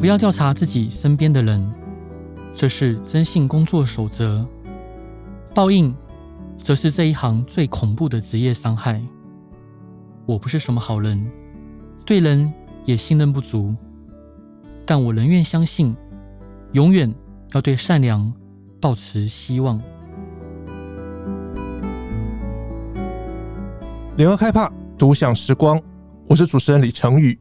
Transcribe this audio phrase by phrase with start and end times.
[0.00, 1.70] 不要调查自己身边的人，
[2.54, 4.48] 这是征信工作守则。
[5.52, 5.94] 报应，
[6.58, 8.98] 则是这一行最恐怖的职业伤害。
[10.24, 11.30] 我不是什么好人，
[12.06, 12.50] 对人
[12.86, 13.74] 也信任不足，
[14.86, 15.94] 但我仍愿相信，
[16.72, 17.14] 永远
[17.52, 18.32] 要对善良
[18.80, 19.78] 抱持希望。
[24.16, 25.78] 联合开帕独享时光，
[26.26, 27.38] 我是主持人李成宇。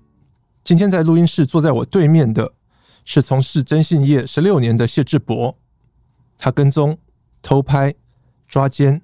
[0.63, 2.54] 今天在录音室坐在我对面的
[3.04, 5.58] 是从事征信业十六年的谢志博，
[6.38, 6.98] 他跟踪、
[7.41, 7.95] 偷拍、
[8.45, 9.02] 抓奸，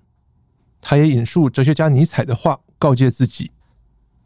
[0.79, 3.51] 他也引述哲学家尼采的话，告诫自己：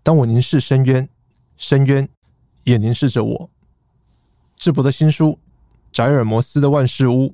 [0.04, 1.08] 当我凝视深渊，
[1.55, 2.10] 深渊
[2.66, 3.50] 也凝视着我。
[4.58, 5.27] 智博的新书
[5.94, 7.27] 《翟尔摩斯的万事屋》，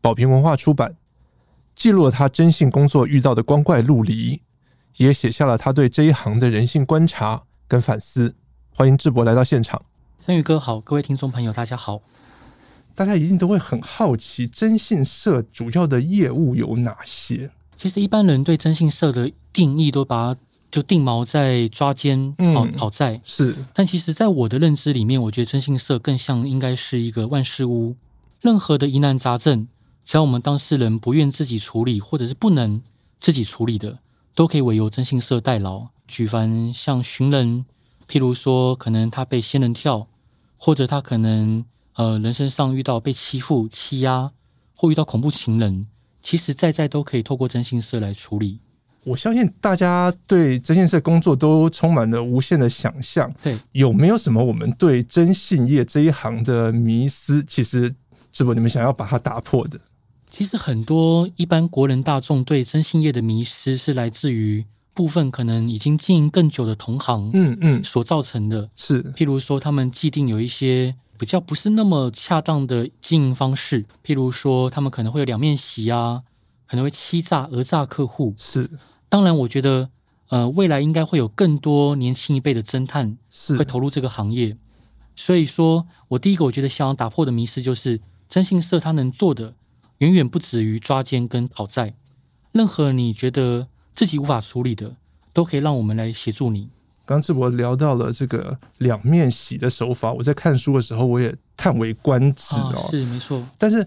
[0.00, 0.96] 宝瓶文化出版，
[1.74, 4.42] 记录了他征信工作遇到的光怪陆离，
[4.98, 8.36] 也写下了他对这一行的人性观察跟反思。
[8.82, 9.80] 欢迎智博来到现场，
[10.18, 12.02] 森宇哥好，各位听众朋友大家好。
[12.96, 17.52] 大家一定都会很好奇，征信社主要的业务有哪些？
[17.76, 23.54] 其实一般人对征信社的定义都把它就定锚在抓奸、讨讨债是。
[23.72, 27.94] 但其实，在我的认知里面，我觉得征信社更像应该是一个万事屋。
[28.40, 29.68] 任何的疑难杂症，
[30.04, 32.82] 只要我们当事人不愿自己处理，或者是不能
[33.20, 34.00] 自己处理的，
[34.34, 35.86] 都可以委由征信社代劳。
[36.08, 37.64] 举凡像寻人。
[38.12, 40.06] 譬如说，可能他被仙人跳，
[40.58, 44.32] 或者他可能呃人生上遇到被欺负、欺压，
[44.76, 45.86] 或遇到恐怖情人，
[46.20, 48.58] 其实在在都可以透过征信社来处理。
[49.04, 53.34] 我相信大家对征信社工作都充满了无限的想象。
[53.42, 57.42] 对，有没有什么我们对征信业这一行的迷思？
[57.42, 57.94] 其实，
[58.30, 59.80] 智博你们想要把它打破的？
[60.28, 64.66] 其实很多一般国人大众对征信业的迷思是来自于。
[64.94, 69.02] 部分可能已经经营更久的同行，嗯嗯，所造成的，是。
[69.14, 76.22] 譬如说他们既定有一些比较不是那么恰当的经营方式，譬如说他们可能会有两面洗啊，
[76.66, 78.70] 可能会欺诈讹诈客户，是。
[79.08, 79.88] 当然，我觉得
[80.28, 83.16] 呃，未来应该会有更多年轻一辈的侦探
[83.58, 84.56] 会投入这个行业，
[85.16, 89.54] 所以说我第一个我觉得想要打破的迷思就是，征信社他能做的
[89.98, 91.94] 远远不止于抓奸跟讨债，
[92.52, 93.68] 任何你觉得。
[93.94, 94.96] 自己无法处理的，
[95.32, 96.68] 都可以让我们来协助你。
[97.04, 102.86] 刚智博聊到了这个两面洗的手法，我在看书的时候，我也叹为观止哦。
[102.90, 103.86] 是没错，但是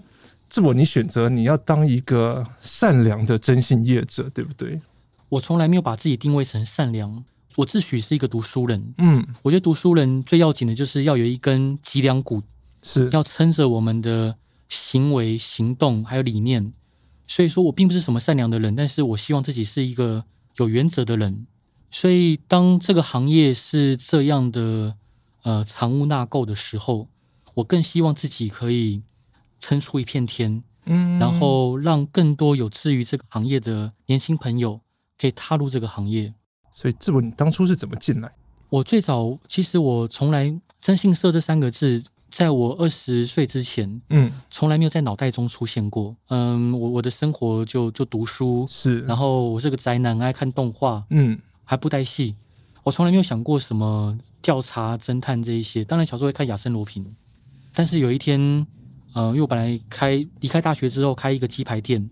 [0.49, 4.79] 智博，你选择你要当一个善良的征信业者，对不对？
[5.29, 7.23] 我从来没有把自己定位成善良，
[7.55, 8.93] 我自诩是一个读书人。
[8.97, 12.43] 嗯，我觉得读书人最要紧的就是要有一根脊梁骨，
[12.83, 14.35] 是要撑着我们的
[14.67, 16.71] 行为、行动还有理念。
[17.27, 20.25] 所以说我并不是什么善良的人，但是我希望自己是一个
[20.57, 21.47] 有原则的人。
[21.91, 24.97] 所以当这个行业是这样的，
[25.43, 27.07] 呃，藏污纳垢的时候，
[27.55, 29.01] 我更希望自己可以
[29.59, 34.81] 撑出一片天，嗯，然后让更多有志于这个行业的年轻朋友
[35.17, 36.33] 可以踏入这个行业。
[36.73, 38.31] 所以，志博，你当初是怎么进来？
[38.69, 42.03] 我最早其实我从来“征信社”这三个字。
[42.35, 46.13] 在我二十岁之前，嗯，从来没有在脑袋中出现过。
[46.27, 52.35] 嗯，我我的生活就就读书，是，然后我是个宅男，爱看动画，嗯，还不带戏。
[52.83, 55.85] 我从来没有想过什么调查、侦探这一些。
[55.85, 57.05] 当然，小时候会看亚森罗平。
[57.73, 58.37] 但是有一天，
[59.13, 62.09] 嗯，因为我本来开离开大学之后开一个鸡排店，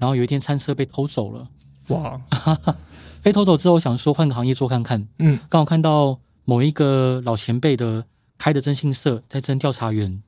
[0.00, 1.48] 然后有一天餐车被偷走了。
[1.86, 2.20] 哇！
[3.22, 5.06] 被偷走之后，我想说换个行业做看看。
[5.20, 8.06] 嗯，刚好看到某一个老前辈的。
[8.42, 10.20] 开的征信社在征调查员，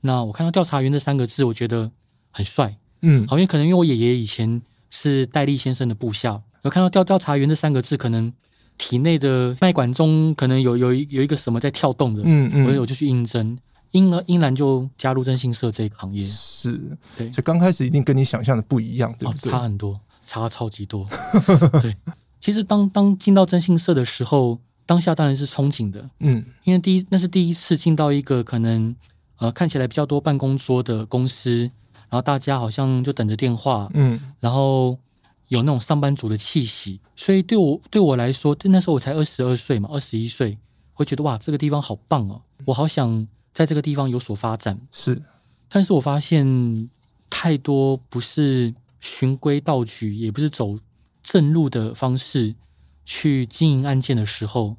[0.00, 1.92] 那我看到调查员这三个字，我觉得
[2.32, 4.60] 很帅，嗯，好，因为可能因为我爷爷以前
[4.90, 8.32] 是戴笠先生的部下，我看到调调查员这三个字，可能
[8.76, 13.56] 体内的脉管中可能有有一有一个什么在跳动的，嗯嗯，所以我就去应征，
[13.92, 16.98] 因而因然就加入征信社这一行业，是。
[17.16, 19.48] 对，就刚开始一定跟你想象的不一样，对不对？
[19.48, 21.06] 哦，差很多，差超级多，
[21.80, 21.94] 对，
[22.40, 24.58] 其实当当进到征信社的时候。
[24.90, 28.92] 当下当然是憧憬的，嗯，因为第一那是第一次进到一个可能
[29.36, 31.70] 呃看起来比较多办公桌的公司，
[32.08, 34.98] 然后大家好像就等着电话，嗯，然后
[35.46, 40.58] 有那种上班族的气息，所以对我对我来说，那时候我才二十二岁嘛，二十一岁，
[40.92, 45.22] 会觉得哇，这个地方好棒哦，我好想在这个地方有所发展，是，
[45.68, 46.90] 但是我发现
[47.30, 50.80] 太多不是循规蹈矩，也不是走
[51.22, 52.56] 正路的方式。
[53.06, 54.76] 去经营案件的时候，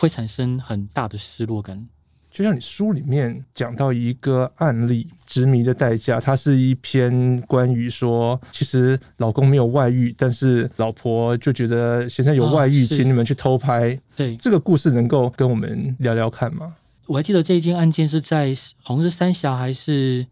[0.00, 1.86] 会产生很大的失落感。
[2.30, 13.98] 就像你书里面讲到一个案例，《执迷的代价》，它是一篇关于说，其实老公没有外遇，但是老婆就觉得先生有外遇，请你们去偷拍。
[14.14, 16.76] 对，这个故事能够跟我们聊聊看吗？
[17.06, 20.24] 我还记得这一件案件是在好像是三峡还是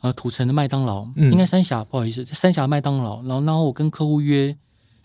[0.00, 3.22] 呃土城的麦当劳，嗯、应该三峡，不好意思，三峡麦当劳。
[3.22, 4.56] 然后，然后我跟客户约，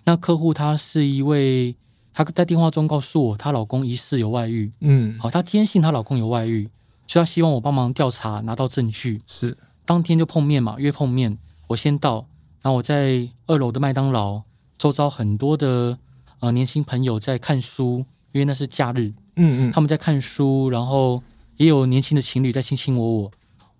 [0.05, 1.75] 那客户他是一位，
[2.13, 4.71] 她在电话中告诉我，她老公疑似有外遇。
[4.81, 6.69] 嗯，好，她坚信她老公有外遇，
[7.07, 9.21] 所以她希望我帮忙调查，拿到证据。
[9.27, 11.37] 是，当天就碰面嘛，约碰面。
[11.67, 12.27] 我先到，
[12.61, 14.41] 然后我在二楼的麦当劳，
[14.77, 15.99] 周遭很多的
[16.39, 19.13] 呃年轻朋友在看书，因为那是假日。
[19.35, 21.23] 嗯嗯，他们在看书，然后
[21.57, 23.31] 也有年轻的情侣在卿卿我我。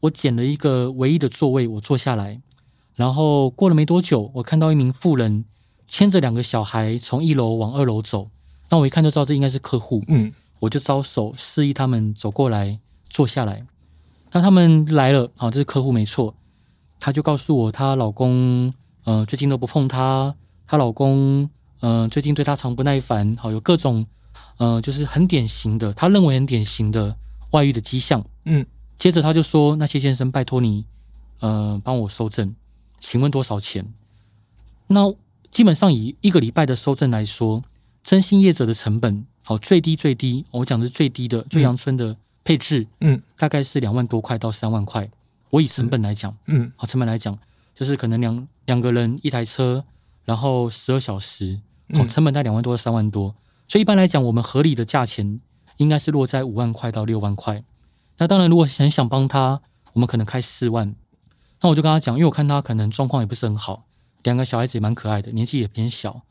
[0.02, 2.40] 我捡了一个唯一的座位，我坐下来。
[2.96, 5.44] 然后过了没多久，我看到一名妇人
[5.90, 8.30] 牵着两个小孩从一楼往二楼走。
[8.70, 10.02] 那我一看就知道这应该是客户。
[10.08, 13.66] 嗯，我就招手示意他们走过来坐下来。
[14.32, 16.36] 那他们来了，啊，这是客户没错。
[17.02, 18.68] 她就告诉我，她老公
[19.04, 21.50] 嗯、呃、最近都不碰她，她老公
[21.82, 24.06] 嗯、呃、最近对她常不耐烦，好有各种。
[24.62, 27.16] 嗯、呃，就是很典型的，他认为很典型的
[27.52, 28.26] 外遇的迹象。
[28.44, 28.66] 嗯，
[28.98, 30.86] 接着他就说：“那谢先生，拜托你，
[31.40, 32.54] 呃，帮我收证，
[33.00, 33.94] 请问多少钱？”
[34.88, 35.14] 那
[35.52, 37.64] 基本上以一个礼拜的收证来说，
[38.04, 45.10] 征信业者的成本，好最低最低，我讲的是最低的最阳春的配置，嗯，大概是两万多块到三万块。
[45.50, 47.38] 我以成本来讲，嗯，好成本来讲，
[47.74, 49.84] 就是可能两两个人一台车，
[50.24, 51.60] 然后十二小时，
[51.94, 53.36] 好成本在两万多到三万多。
[53.68, 55.42] 所以一般来讲，我们合理的价钱
[55.78, 57.64] 应该是落在五万块到六万块。
[58.20, 59.62] 那当然，如果很想帮他，
[59.94, 60.96] 我们可能开四万。
[61.62, 63.86] 那我就跟他讲，因为我看他可能状况也不是很好，
[64.24, 66.22] 两个小孩子也蛮可爱的，年纪也偏小。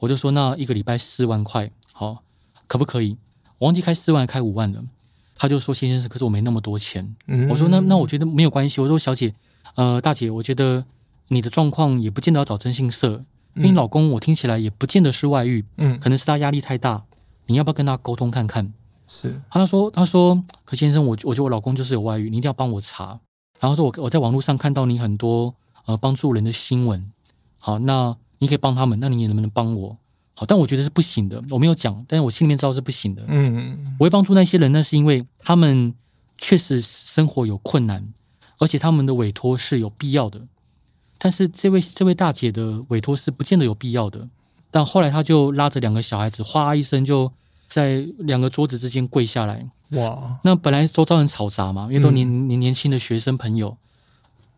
[0.00, 2.22] 我就说，那一个礼拜四万块，好，
[2.66, 3.16] 可不可以？
[3.58, 4.82] 我忘记开四万，开五万了。
[5.36, 7.16] 他就说：“谢先生，可是我没那么多钱。”
[7.50, 9.34] 我说：“那那我觉得没有关系。”我说：“小姐，
[9.74, 10.84] 呃，大姐，我觉得
[11.28, 13.24] 你的状况也不见得要找征信社。”
[13.54, 17.04] 因为你老公，我听起来也不见得是外遇，嗯，可能是他压力太大。
[17.46, 18.72] 你要不要跟他沟通看看？
[19.08, 23.20] 是，他说，他说，可先生，我我觉得我老公就是有外遇，你一定要帮我查。
[23.60, 25.54] 然后说我我在网络上看到你很多
[25.84, 27.11] 呃帮助人的新闻，
[27.64, 29.96] 好，那你可以帮他们，那你也能不能帮我？
[30.34, 33.22] 好，但我觉得是不行的，我没有讲，但是我心里面知道是不行的。
[33.28, 35.94] 嗯嗯，我会帮助那些人，那是因为他们
[36.38, 38.12] 确实生活有困难，
[38.58, 40.40] 而且他们的委托是有必要的。
[41.18, 44.28] 但是这位这位大姐的委托是不见得有必要的，
[44.72, 47.30] 但后来她就拉着两个小孩子，哗一声就
[47.68, 49.70] 在两个桌子之间跪下来。
[49.90, 50.38] 哇！
[50.42, 53.76] 那本来周遭很嘈杂嘛，因为都年年年轻的学生朋友，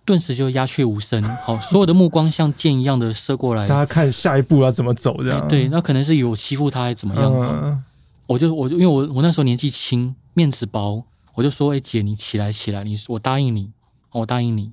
[0.04, 1.22] 顿时就鸦雀无声。
[1.44, 5.48] 好，所有的目光像箭一样的射过来，大家看下一步要怎么走这样。
[5.48, 7.32] 对，那可能是有欺负他还是怎么样？
[7.32, 7.84] 嗯、
[8.26, 11.04] 我就我就因为我我那时候年纪轻，面子薄，
[11.34, 13.70] 我就说：“哎，姐，你起来起来，你我答应你，
[14.12, 14.72] 我答应你。”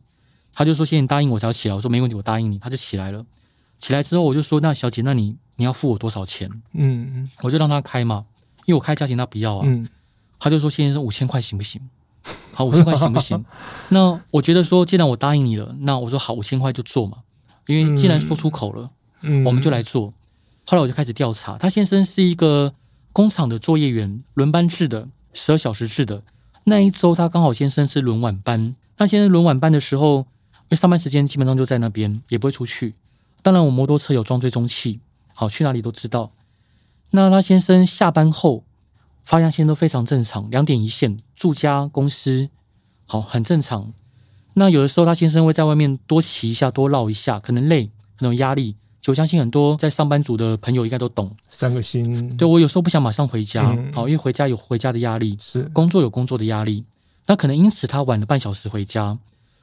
[0.53, 3.25] 他就说：“谢谢你答应我才要起来。”我说：“没问题，我答应你。”他就起来了。
[3.79, 8.25] 起来之后，我就说：“那小姐，那你你要付我多少钱？”嗯嗯，我就让他开嘛，
[8.65, 9.63] 因为我开价钱他不要啊。
[9.65, 9.87] 嗯，
[10.39, 11.81] 他就说：“先生，五千块行不行？”
[12.53, 13.43] 好，五千块行不行？
[13.89, 17.19] 那我觉得说，既然我答应你了，那我说好，五千块就做嘛。
[17.67, 18.89] 因为既然说出口了，
[19.21, 20.13] 嗯，我们就来做。
[20.65, 22.73] 后来我就开始调查，他先生是一个
[23.13, 26.23] 工厂的作业员，轮班制的，十二小时制的。
[26.65, 28.75] 那一周他刚好先生是轮晚班。
[28.97, 32.95] 那先生轮晚班的时候，因为上班时间基本上就在那边，也不会出去。
[33.41, 34.99] 当然，我摩托车有装追踪器，
[35.33, 36.31] 好，去哪里都知道。
[37.11, 38.63] 那他先生下班后，
[39.31, 42.49] 发现先生都非常正常，两点一线，住家公司，
[43.05, 43.93] 好，很正常。
[44.55, 47.85] 那有的时候他先生会在外面多骑一下，多绕一下，可能累，
[48.17, 48.75] 可能有压力。
[48.99, 51.33] 就我相信很多在上班族的朋友应该都懂。
[51.49, 56.83] 三个心，对，我有时候不想马上回家，好，因为回家有回家的压力，是工作有工作的压力。
[57.27, 59.17] 那可能因此他晚了半小时回家，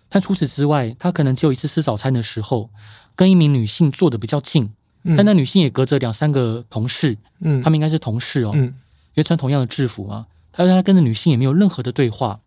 [0.08, 2.70] 但除此之外，他可能只有一次吃早餐的时候，
[3.14, 4.72] 跟一名女性坐的比较近，
[5.02, 8.74] 嗯、但那女性也隔着两三个同事，嗯，他们应该是同事哦，嗯、
[9.18, 10.28] 因为穿同样的制服嘛。
[10.52, 12.40] 他说他跟着女性也没有任何的对话。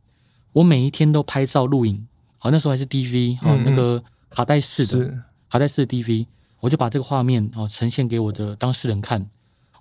[0.54, 6.28] 我每一天都拍照录影，好，那时候还是 DV，好，那个卡带式的，卡带式的 DV，
[6.62, 9.30] 我就把这个画面哦呈现给我的当事人看。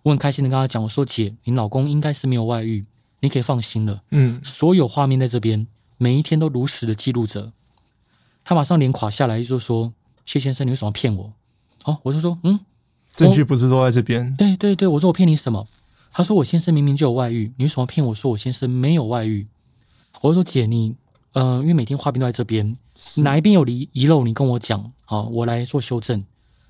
[0.02, 2.86] 我很开心的跟他讲，我说姐，你老公应该是没有外遇。
[3.22, 5.66] 你可以放心了，嗯，所有画面在这边，
[5.98, 7.52] 每一天都如实的记录着。
[8.42, 9.92] 他马上脸垮下来，就说
[10.24, 11.32] ：“谢先生，你为什么骗我？”
[11.84, 12.58] 哦，我就说：“嗯，
[13.14, 15.66] 证据不是都在这边？”对对对，我说我骗你什么？
[16.12, 19.46] 他说：“我先生明明就有外遇，你为什么骗我说我先生没有外遇？”
[20.22, 20.94] 我就说：“姐，你，
[21.34, 22.74] 嗯、呃，因为每天画面都在这边，
[23.16, 26.24] 哪一边有遗遗漏，你跟我讲，好，我来做修正。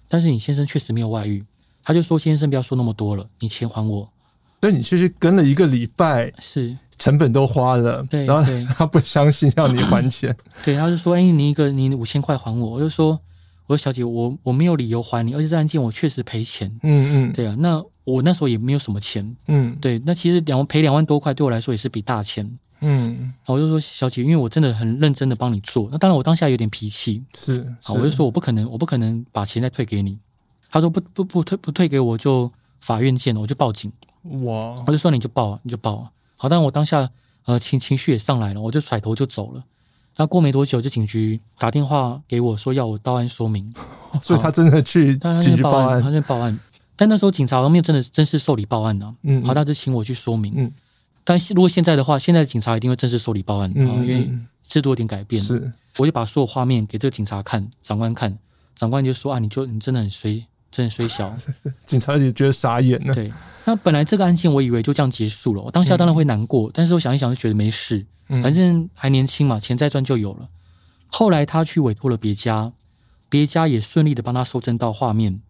[0.09, 1.45] 但是你先生确实没有外遇。”
[1.83, 4.13] 他就说：“先生，不要说那么多了，你钱还我。”
[4.61, 13.19] 所以你其实跟了一个礼拜，是成本都花了，对，然后他不相信要你还钱， 对，他就说：“哎，你一个你五千块还我。”我就说
[13.67, 30.19] ：“我说小姐，我我没有理由还你，而且这案件我确实赔钱。”嗯嗯，对啊，那我那时候也没有什么钱，嗯，对，那其实两赔两万多块对我来说也是笔大钱，嗯，我就说小姐，因为我真的很认真的帮你做，那当然我当下有点脾气，是，好，我就说我不可能，我不可能把钱再退给你。
[30.71, 33.93] 他说不不不退不退给我就法院见了，我就报警。
[34.45, 36.11] 哇，我就说你就报啊，你就报啊。
[36.37, 37.11] 好，但我当下
[37.45, 39.65] 呃情情绪也上来了，我就甩头就走了。
[40.17, 43.73] 那过没多久，就警局打电话给我说要我到案说明，
[44.23, 46.59] 所以他真的去警局报案，他去报案。
[47.01, 50.71] 但那时候警察方面真的真是受理报案了，嗯，好，他就请我去说明，嗯，
[51.25, 54.31] 但如果现在的话，现在的警察一定会正式受理报案，嗯，因为
[54.63, 58.37] 制度有点改变，是，我就把所有画面给这个警察看，长官看，
[58.77, 61.35] 长官就说啊，你就你真的很衰，真的衰小，
[61.87, 63.33] 警察也觉得傻眼了，对，
[63.65, 68.05] 那本来这个案件我以为就这样结束了，我当下当然会难过，但是我想一想就觉得没事，
[68.43, 70.47] 反正还年轻嘛，钱再赚就有了。
[71.07, 72.73] 后来他去委托了别家，
[73.31, 75.41] 别家也顺利的帮他收证到画面。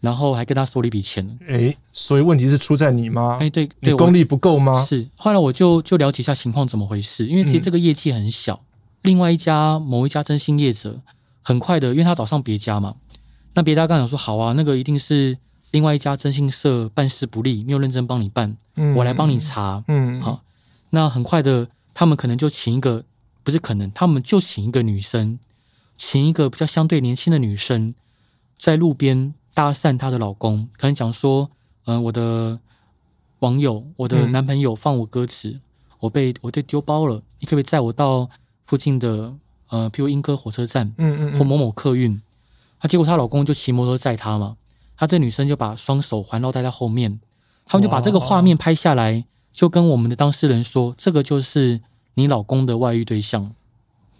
[0.00, 3.38] 然后还跟他收了一笔钱，哎，所以问题是出在你吗？
[3.40, 4.84] 哎，对，你功力不够吗？
[4.84, 5.08] 是。
[5.16, 8.54] 后来我就就了解一下情况怎么回事，因为其实这个业绩很小。
[8.54, 8.66] 嗯、
[9.02, 11.00] 另外一家某一家征信业者，
[11.42, 12.94] 很快的，因为他找上别家嘛，
[13.54, 15.36] 那别家刚想说好啊，那个一定是
[15.72, 20.44] 另外一家征信社办事不力，没有认真帮你办，嗯、我来帮你查，嗯，好，
[20.90, 23.04] 那很快的，他们可能就请一个，
[23.42, 25.40] 不是可能，他们就请一个女生，
[25.96, 27.96] 请一个比较相对年轻的女生，
[28.56, 29.34] 在路边。
[29.58, 31.50] 搭讪她的老公，可能讲说，
[31.86, 32.60] 嗯、呃，我的
[33.40, 35.60] 网友，我的男朋友放我鸽子，嗯、
[35.98, 38.30] 我被我被丢包了，你可不可以载我到
[38.66, 39.34] 附近的，
[39.70, 42.22] 呃，譬如莺歌火车站，嗯嗯，或某某客运？
[42.78, 44.54] 她结果她老公就骑摩托载她嘛，
[44.96, 47.18] 她这女生就把双手环绕在她后面，
[47.66, 51.80] 他们就把这个画面拍下来，就跟我们的当事人说，这个就是
[52.14, 53.52] 你老公的外遇对象。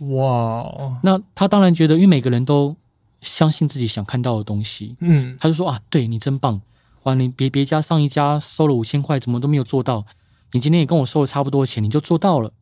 [0.01, 2.75] 哇，那她当然觉得，因为每个人都。
[3.21, 6.61] 相信自己想看到的东西，嗯，他就说啊，对你真棒，
[7.03, 10.07] 哇，你别别家上一家收了五千块，怎么都没有做到，
[10.53, 12.53] 你今天也跟我收了差不多的钱，你就做到了。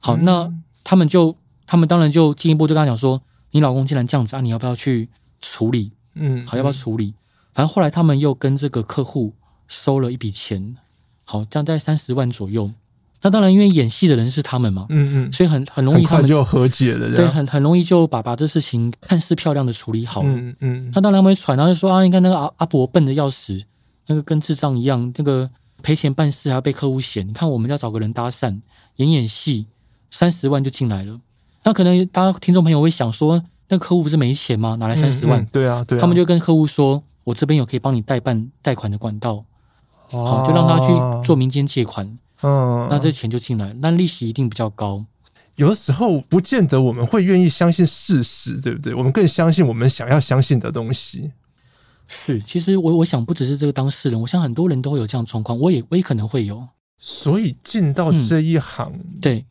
[0.00, 5.08] 好，嗯、那他们就，他们当然就进一步就跟他讲说，你老公既然这样子啊，你要不要去
[5.40, 5.92] 处理？
[6.14, 7.14] 嗯，好，要不要处理？
[7.52, 9.34] 反正后来他们又跟这个客户
[9.66, 10.76] 收了一笔钱，
[11.24, 12.70] 好，这样在三十万左右。
[13.24, 20.90] 那当然，因为演戏的人是他们嘛，嗯嗯，所以很很容易他们就和解了，对，很很容易就把把这事情看似漂亮的处理好了，嗯嗯。
[20.94, 23.62] 那当然会传，然后就说啊，你看那个阿阿伯笨的要死，
[24.08, 25.48] 那个跟智障一样，那个
[25.82, 27.26] 赔钱办事还要被客户嫌。
[27.26, 28.60] 你看我们要找个人搭讪
[28.96, 29.68] 演演戏，
[30.10, 31.18] 三十万就进来了。
[31.64, 34.76] 那可能大家听众朋友会想说，那个客户不是没钱吗？
[34.78, 35.40] 哪来三十万？
[35.40, 36.00] 嗯嗯，对啊，对啊。
[36.02, 39.46] 他们就跟客户说，我这边有可以帮你代办贷款的管道，
[40.10, 40.92] 好，就让他去
[41.26, 42.18] 做民间借款。
[42.44, 45.06] 嗯，那这钱就进来，那利息一定比较高。
[45.56, 48.94] 有的时候不见得我们会愿意相信事实，对不对？
[48.94, 51.32] 我们更相信我们想要相信的东西。
[52.06, 56.68] 是，其实我我想不只是这个当事人，我想很多人都会有这样状况，我也我也可能会有。
[56.98, 59.46] 所以进到这一行，嗯、对，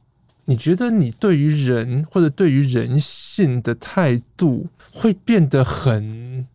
[0.45, 6.45] 你觉得你对于人或者对于人性的态度会变得很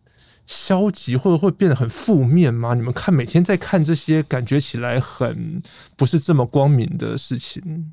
[0.49, 2.73] 消极，或者会变得很负面吗？
[2.73, 5.61] 你们看，每天在看这些，感觉起来很
[5.95, 7.91] 不是这么光明的事情。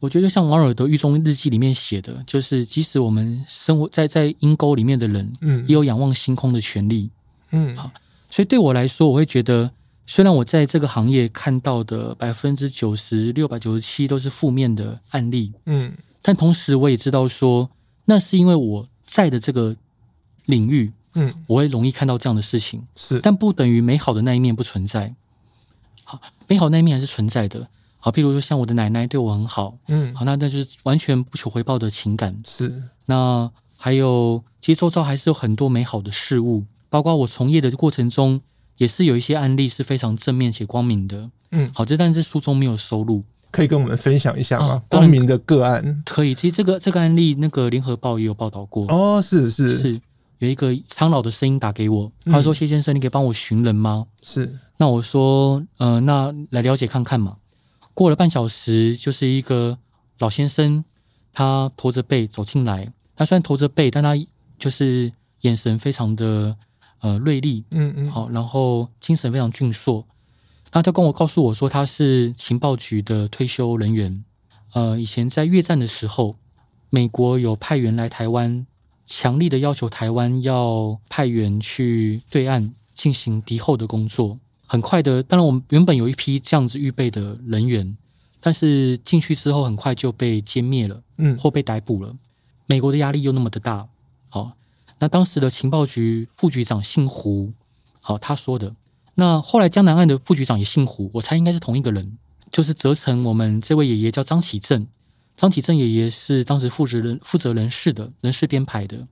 [0.00, 7.08] 我觉得就像王尔德《狱中日记》里面写的，就是即使我们生活在在阴沟里面的人，嗯，也有仰望星空的权利，
[7.52, 7.88] 嗯，好。
[8.28, 9.70] 所以对我来说，我会觉得，
[10.04, 17.70] 虽然我在这个行业看到的百分之九十六百九十七都是负面的案例，嗯，但同时我也知道说，
[18.06, 19.76] 那是因为我在的这个
[20.46, 20.92] 领域。
[21.14, 25.14] 嗯，我会容易看到这样的事情，是，但不等于美好的那一面不存在。
[26.04, 27.68] 好，美好那一面还是存在的。
[27.98, 32.42] 好，譬如说像我的奶奶对我很好，嗯，好，那那就是完全不求回报的情感。
[32.44, 38.40] 是，那还有，其实周遭还是有很多美好的事物，包括我从业的过程中，
[38.78, 41.30] 也是有一些案例是非常正面且光明的。
[41.52, 44.66] 嗯，好，这但是书中没有收录，可以跟我们分享一下吗？
[44.66, 46.34] 啊、光明的个案可以。
[46.34, 48.86] 其实这个这个案例，那个联合报也有报道过。
[48.88, 50.00] 哦，是是是。
[50.42, 54.58] 有一个苍老的声音打给我，他说：“谢先生，你可以帮我寻人吗？”是。
[54.76, 57.36] 那我说：“呃，那来了解看看嘛。”
[57.94, 59.78] 过了半小时，就是一个
[60.18, 60.84] 老先生，
[61.32, 62.92] 他驼着背走进来。
[63.14, 64.14] 他虽然驼着背，但他
[64.58, 66.56] 就是眼神非常的
[67.02, 70.08] 呃锐利，嗯嗯，好，然后精神非常俊硕。
[70.72, 74.24] 那他跟我告诉我说，他是情报局的退休人员。
[74.72, 76.34] 呃，以前在越战的时候，
[76.90, 78.66] 美国有派员来台湾。
[79.14, 84.38] 强力的要求台湾要派员去对岸进行敌后的工作。
[84.66, 87.94] 很快的，当然我们原本有一批这样子预备的人员，
[88.40, 92.16] 但是进去之后很快就被歼灭了，嗯，或被逮捕了。
[92.64, 93.86] 美国的压力又那么的大，
[94.30, 94.52] 好，
[94.98, 97.52] 那当时的情报局副局长姓胡，
[98.00, 98.74] 好，他说的。
[99.16, 102.16] 那后来江南岸的副局长也姓胡，我猜应该是同一个人。
[102.50, 104.86] 就是责成我们这位爷爷叫张启正，
[105.42, 109.08] 张启正爷爷是当时负责人负责人事的人事编排的。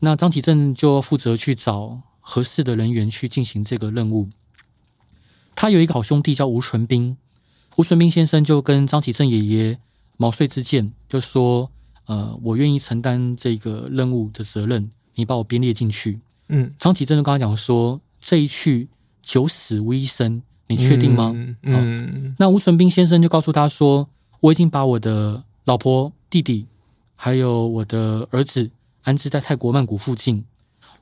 [0.00, 4.28] 那张启正就负责去找合适的人员去进行这个任务。
[5.56, 7.16] 他有一个好兄弟叫吴纯斌，
[7.76, 9.78] 吴纯斌先生就跟张启正爷爷
[10.18, 11.70] 毛遂自荐，就说
[12.04, 18.90] ：“呃，我愿意承担这个任务的责任，你把我编列进去。”嗯，张启正就跟他讲说：“这一去
[19.22, 26.66] 九死无一生，你确定吗？”嗯，嗯，那吴纯斌先生就告诉他说：“我已经把我的老婆、弟弟，
[27.14, 28.70] 还有我的儿子。”
[29.04, 30.44] 安置在泰国曼谷附近。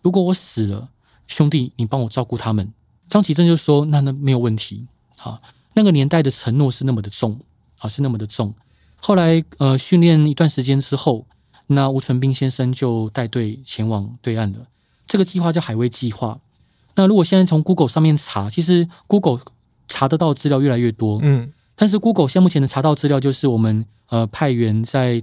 [0.02, 0.88] 如果我死了，
[1.26, 2.72] 兄弟，你帮我照顾他们。
[3.08, 4.86] 张启正就说：“那那没有问题。”
[5.18, 5.42] 好，
[5.74, 7.40] 那个年代的承诺是那么的重
[7.80, 8.54] 啊，是那么的重。
[9.00, 11.26] 后来呃，训练一段时间之后，
[11.66, 14.68] 那吴纯斌先生就带队前往对岸了。
[15.08, 16.38] 这个计划叫海威计划。
[16.94, 19.40] 那如果现在从 Google 上面查，其实 Google
[19.88, 21.18] 查得到资料越来越多。
[21.22, 25.22] 嗯，但是 Google 现目前的查到资料就是我们呃派员在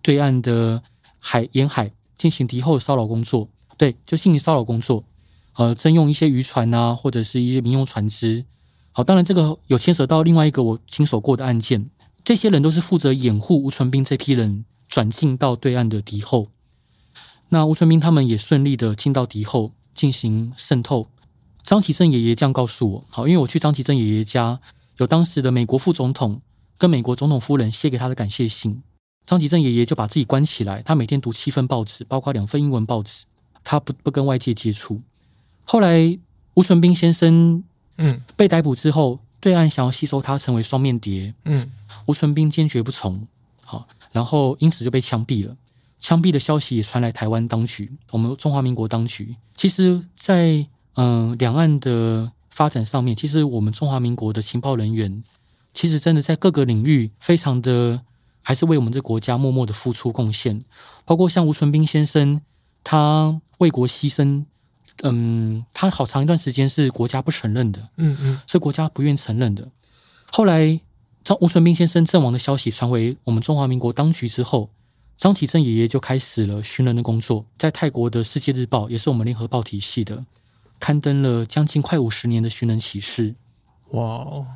[0.00, 0.82] 对岸的
[1.18, 1.92] 海沿海。
[2.16, 5.04] 进行敌后骚扰工作，对，就进行骚扰工作，
[5.56, 8.46] 呃，征用一些渔船啊，或者是一些民用船只。
[8.92, 11.90] 好，当然这个有牵扯到另外一个我经手过的案件，
[12.24, 16.48] 这些人都是负责掩护吴存斌这批人转进到对岸的敌后。
[17.50, 21.08] 那吴存斌他们也顺利的进到敌后进行渗透。
[21.62, 24.58] 张其正爷爷这样告诉我，好，因为我去张其正爷爷家，
[24.98, 26.40] 有当时的美国副总统
[26.78, 28.82] 跟美国总统夫人写给他的感谢信。
[29.26, 33.24] 张吉正爷爷就把自己关起来，他每天读七份报纸，包括两份英文报纸，
[33.64, 35.02] 他不不跟外界接触。
[35.64, 36.16] 后来
[36.54, 37.64] 吴纯斌先生
[37.96, 41.72] 嗯被逮捕之后，对岸想要吸收他成为双面谍，嗯，
[42.06, 43.26] 吴纯斌坚决不从，
[43.64, 45.56] 好，然后因此就被枪毙了。
[45.98, 49.34] 枪毙的消息也传来台湾当局，我们中华民国当局。
[49.56, 55.22] 其实在，在嗯两岸的发展上面，其实我们中华民国的情报人员，
[55.74, 58.02] 其实真的在各个领域非常的。
[58.48, 60.62] 还是为我们这个国家默默的付出贡献，
[61.04, 62.40] 包括像吴存斌先生，
[62.84, 64.44] 他为国牺牲，
[65.02, 69.68] 嗯，他好长一段时间是国家不承认的，嗯嗯，是国家不愿承认的。
[70.30, 70.80] 后来
[71.24, 74.70] 张吴存斌先生阵亡的消息传回我们中华民国当局之后，
[75.16, 80.24] 张启正爷爷就开始了寻人的工作，在泰国的《世界日报》也是我们联合报体系的，
[80.78, 83.34] 刊登了将近快五十年的寻人启事，
[83.90, 84.46] 哇哦！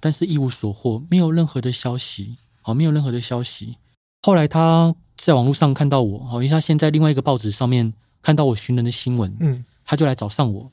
[0.00, 2.36] 但是一无所获，没有任何的消息。
[2.64, 3.76] 哦，没有任何的消息。
[4.22, 10.70] 后来他在网络上看到我，好，因为他现在另外一个报纸上面看到我寻人的新闻，嗯，他就来找上我。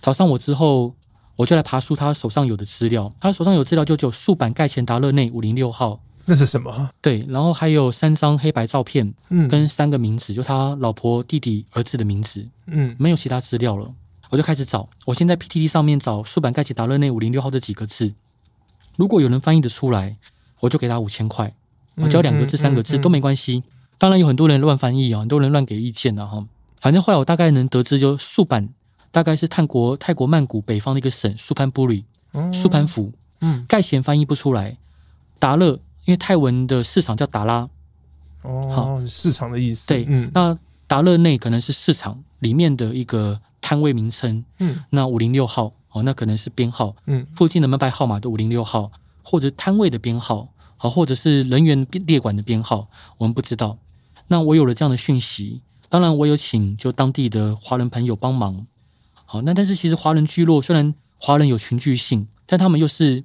[0.00, 0.94] 找上我之后，
[1.36, 3.12] 我就来爬梳他手上有的资料。
[3.20, 6.00] 他手上有资料，就只有竖版盖钱达勒内五零六号。
[6.24, 6.88] 那是什么？
[7.02, 13.92] 对，然后还有三张黑白照片，嗯，跟三个名字，就他老婆、弟弟、儿子的名字，嗯，没有其他资料了。
[14.30, 18.14] 我就开始找，我先在 PTT 上面找素版盖起达勒内五零六号这几个字，
[18.96, 20.16] 如果有人翻译得出来。
[20.60, 21.54] 我就给他五千块，
[21.96, 23.62] 我只要两个字、三个字都没关系。
[23.98, 26.24] 当然有很多人乱翻译啊，很多人乱给意见啊。
[26.24, 26.46] 哈。
[26.80, 28.70] 反正后来我大概能得知，就素版
[29.10, 32.06] 大概是泰国泰国曼谷北方的一个省，素潘布里，
[32.54, 33.12] 素潘府。
[33.42, 34.78] 嗯，盖贤翻译不出来，
[35.38, 37.68] 达勒因为泰文的市场叫达拉，
[38.40, 39.88] 哦，市场的意思。
[39.88, 44.44] 对，那达勒内可能是市场里面的一个摊位名称。
[44.58, 46.94] 嗯，那五零六号哦，那可能是编号。
[47.06, 48.92] 嗯，附近的门牌号码的五零六号。
[49.28, 52.86] 或者摊位的编号，好，或者是人员列管的编号，
[53.18, 53.76] 我们不知道。
[54.28, 58.68] 那我有了这样的讯息，当然我有请就当地的华人朋友帮忙。
[59.24, 63.24] 好，那但是其实华人聚落虽然华人有群聚性，但他们又是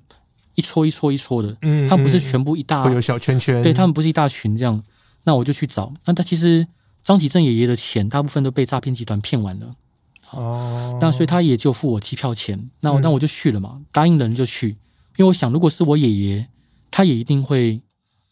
[0.56, 4.84] 一撮一撮一撮的，嗯，他们不是全部一大，会有小圈圈，对他们不是一大群这样。
[5.26, 6.66] 那我就去找，那他其实
[7.04, 9.76] 张启正爷爷的钱大部分都被诈骗集团骗完了。
[10.32, 14.78] 哦，那所以他也就付我机票钱，那我那我就去了嘛，答应人就去。
[15.18, 16.48] 因为我想，如果是我爷爷，
[16.90, 17.82] 他也一定会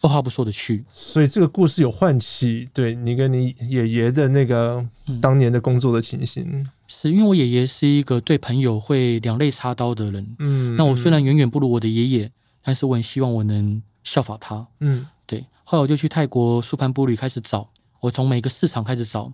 [0.02, 0.86] 二话不说的去。
[0.94, 4.86] 所以这个故事有唤起对你跟你爷爷的那个
[5.22, 6.44] 当年的工作的情形。
[6.48, 10.36] 嗯、是因为我爷爷是一个对朋友会两肋插刀的人。
[10.40, 12.32] 嗯，那我虽然远远不如我的爷爷，
[12.64, 14.68] 但是我很希望我能效法他。
[14.80, 15.46] 嗯，对。
[15.66, 19.34] 后来我就去泰国素潘布里开始找，我从每个市场开始找，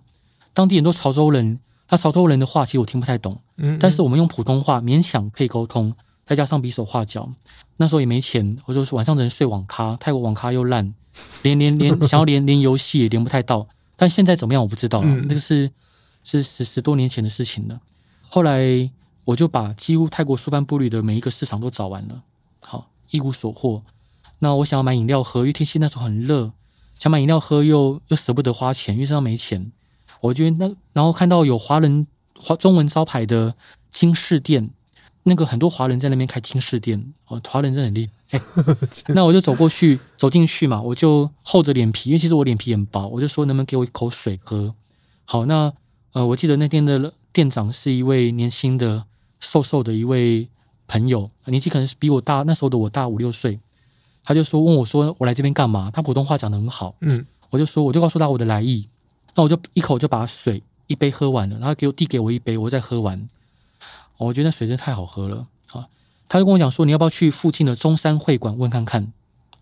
[0.52, 3.40] 当地很多潮州人，他潮州人的话其实我听不太懂。
[3.56, 5.94] 嗯，但是我们用普通话勉强可以沟通。
[6.24, 7.30] 再加上比手画脚，
[7.76, 10.92] 那时候也没钱，我就是晚上只能睡网咖，泰国网咖又烂，
[11.42, 13.68] 连连连想要连连游戏也连不太到。
[13.94, 15.70] 但现在怎么样我不知道了，嗯、那个是
[16.24, 17.80] 是十十多年前的事情了。
[18.28, 18.90] 后来
[19.24, 22.24] 我就把几乎泰国素潘布吕的每一个市场都找完了，
[22.66, 23.84] 好一无所获。
[24.40, 26.50] 那我想要买饮料喝，因为天气那时候很热，
[26.96, 29.70] 想买饮料喝又又舍不得花钱，因为身上没钱。
[30.26, 32.06] 我觉得那然后看到有华人
[32.38, 33.54] 华中文招牌的
[33.90, 34.70] 金饰店。
[35.28, 38.40] 那个很多华人在那边开金饰店哦，华人真的很厉害。
[39.12, 44.72] 那我就走过去，走进去嘛，我就厚着脸皮，因为其实我脸皮很薄，我就说能不能给我一口水喝？
[45.24, 45.72] 好，那
[46.12, 49.06] 呃，我记得那天的店长是一位年轻的、
[49.40, 50.48] 瘦瘦的一位
[50.86, 53.58] 朋友，年纪可能是比我大，那时候的我大五六岁。
[54.22, 55.90] 他就说问我说我来这边干嘛？
[55.92, 58.88] 他普通话讲得很好，嗯，我就说我就告诉他我的来意，
[59.36, 63.28] 那我就一口就把水一杯喝完了，然后给我递给我一杯，我再喝完。
[64.18, 65.86] 我觉得那水真的太好喝了啊！
[66.28, 69.12] 他就跟我讲说你要不要去附近的中山会馆问看看？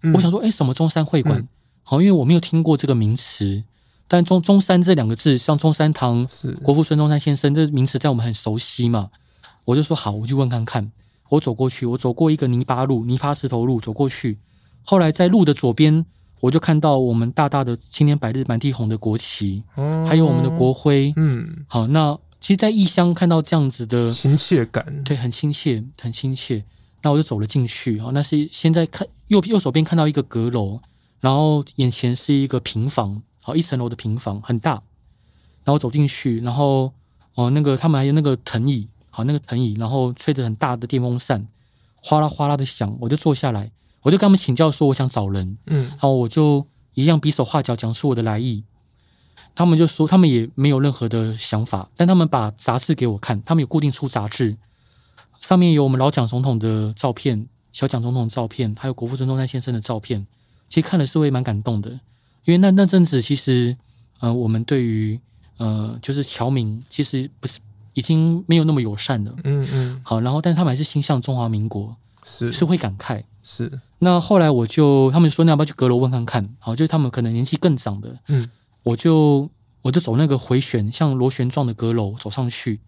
[0.03, 1.49] 嗯、我想说哎，什么中山会馆？
[1.83, 3.65] 好、嗯，因为我没有听过这个名词，
[4.07, 6.29] 但中中山这两个字，像中山堂、
[6.63, 9.11] 国父孙中山先生这名词在我们很熟悉嘛，
[9.65, 10.93] 我就说好，我去问看看。
[11.31, 14.39] 我走过去，我走过一个泥巴路、泥巴石头路，走过去。
[14.85, 16.07] 后来在路的左边，
[16.45, 21.11] 我就看到我们大大的青天白日满地红的国旗，嗯、还有我们的国徽。
[21.17, 26.63] 嗯，好，那其实，在异乡看到这样子的亲切感，对，很亲切，很亲切。
[27.01, 27.99] 那我就走了进去。
[27.99, 30.81] 好，那是现在看右右手边看到一个阁楼，
[31.21, 34.83] 然后眼前是一个平房，好，一层楼的平房，很大。
[35.65, 36.93] 然后走进去，然后
[37.37, 41.49] 哦，那个他们还有那个藤椅，好，那个藤椅，然后吹着很大的电风扇，
[42.03, 43.71] 哗啦哗啦的响，我就坐下来。
[44.05, 48.63] 我就跟他们请教说，我想找人，嗯，然后我就一样比手画脚讲出我的来意，
[49.55, 54.57] 他们就说他们也没有任何的想法，但他们把杂志给我看，他们有固定出杂志，
[55.41, 60.27] 上面有我们老蒋总统的照片，小蒋总统的照片，还有国父孙中山先生的照片，
[60.69, 61.91] 其实看了是会蛮感动的，
[62.45, 63.77] 因为那那阵子其实，
[64.21, 65.19] 呃，我们对于
[65.57, 67.59] 呃就是侨民其实不是
[67.95, 73.23] 已经没有那么友善了，嗯嗯，好，然后但是他们还是心向中华民国，是是会感慨。
[73.43, 76.57] 是，那后来我就他们说，那要不要去阁楼问看看？
[76.59, 78.51] 好，就是他们可能年纪更长的，嗯，
[78.83, 79.51] 我就
[79.83, 82.81] 我就走那个回旋，像螺旋状的阁楼走上去，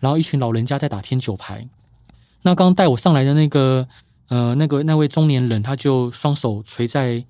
[0.00, 1.68] 然后一群老人家在打天九牌。
[2.42, 3.86] 那刚刚带我上来的那个
[4.26, 7.24] 呃那个那位中年人，他就双手垂在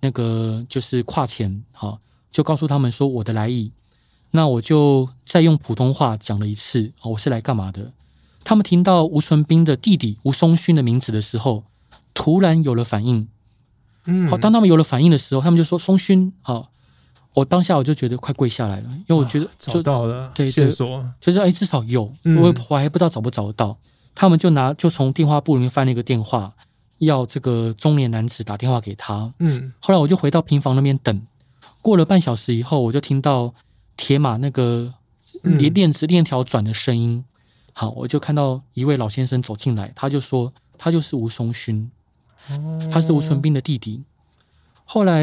[0.00, 1.98] 那个就是胯前，好，
[2.30, 3.72] 就告诉他们说我的来意。
[4.32, 7.92] 那我就再用普通话讲了一次，我是来干嘛的？
[8.48, 11.64] 他们听到吴存斌的弟弟吴松勋的名字的时候。
[12.14, 13.28] 突然有了反应，
[14.06, 16.70] 嗯，好，当他们有了反应的时候，他们就说：“松勋，好。”
[17.34, 23.78] 我当下我就觉得快跪下来了，因为我觉得就找到了对线索，就是哎，至少有，嗯、我我还不知道找不找得到。
[24.16, 26.54] 他们就拿就从电话簿里面翻了一个电话，
[26.98, 29.32] 要这个中年男子打电话给他。
[29.38, 31.22] 嗯，后来我就回到平房那边等，
[31.80, 33.54] 过了半小时以后，我就听到
[33.96, 34.94] 铁马那个
[35.42, 37.24] 链链子链条转的声音。
[37.78, 41.88] 好，我就看到一位老先生走进来，他就说他就是吴松勋。
[42.90, 44.02] 他是吴纯斌的弟弟，
[44.84, 45.22] 后来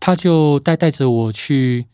[0.00, 1.84] 他就带带着我去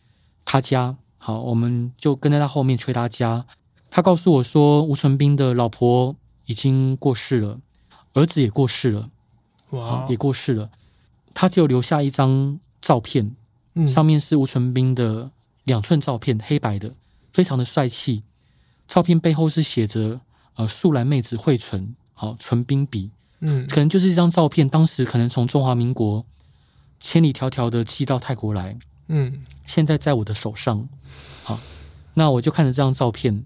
[0.45, 3.45] 他家，好，我们就跟在他后面去他家。
[3.91, 7.59] 他告诉我说，吴纯斌的老婆已经过世了，
[8.13, 9.09] 儿子也过世了，
[9.71, 10.69] 哇，也过世了。
[11.33, 13.35] 他就留下一张照片，
[13.85, 15.31] 上面是吴纯斌的
[15.65, 16.93] 两寸照片，黑白的，
[17.33, 18.23] 非常的帅气。
[18.87, 20.21] 照片背后是写着
[20.55, 23.11] 呃素兰妹子惠纯，好，纯冰笔。
[23.45, 26.25] 嗯，可能就是这张照片，当时可能从中华民国
[26.99, 28.77] 千里迢迢的寄到泰国来，
[29.09, 30.87] 嗯，现在在我的手上，
[31.43, 31.59] 好，
[32.13, 33.43] 那我就看着这张照片，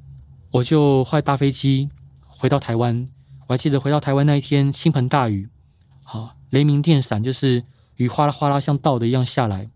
[0.52, 1.90] 我就后来搭飞机
[2.28, 3.08] 回到台湾，
[3.48, 5.50] 我还记得回到台湾那一天倾盆大雨，
[6.04, 7.64] 好，雷鸣电闪，就是
[7.96, 9.68] 雨哗啦哗啦像倒的一样下来，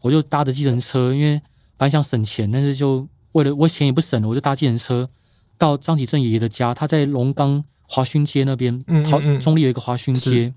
[0.00, 1.40] 我就搭着计程车，因为
[1.76, 5.10] 本来想省钱，但是就为了我钱也不省了，我就搭计程车
[5.56, 7.64] 到张启正爷爷的家，他在龙岗。
[7.90, 10.52] 华勋街那边，好，中立有一个华勋街，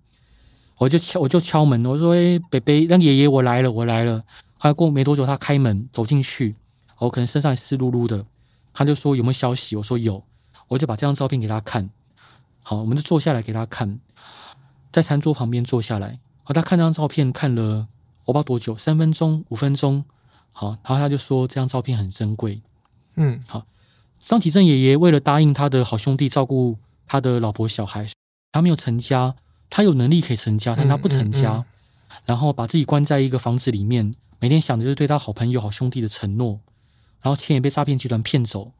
[0.79, 4.21] 我就敲，我就敲门，我说：“哎，北北，让爷爷我来了，我来了。”
[4.59, 6.57] 后来过没多久，他开门走进去，
[6.97, 8.25] 我可能身上湿漉漉的，
[8.73, 10.21] 他就说：“有没有消息？”我说：“有。”
[10.67, 11.89] 我就把这张照片给他看，
[12.61, 13.97] 好，我们就坐下来给他看，
[14.91, 17.87] 在餐桌旁边坐下来，好，他看这张照片看了
[18.25, 20.03] 我不知道多久，三分钟、五分钟，
[20.51, 22.61] 好，然后他就说这张照片很珍贵，
[23.15, 23.65] 嗯，好，
[24.19, 26.77] 张启正爷爷为了答应他的好兄弟照顾。
[27.07, 28.07] 他的老婆小孩，
[28.53, 29.35] 他没有成家，
[29.69, 31.65] 他有能力可以成家，但他不成家，嗯嗯
[32.07, 36.61] 嗯、然后把自己关在一个房子里面，每天想的就是对他好朋友、好兄弟的承诺，
[37.21, 38.71] 然后钱也被诈骗集团骗走，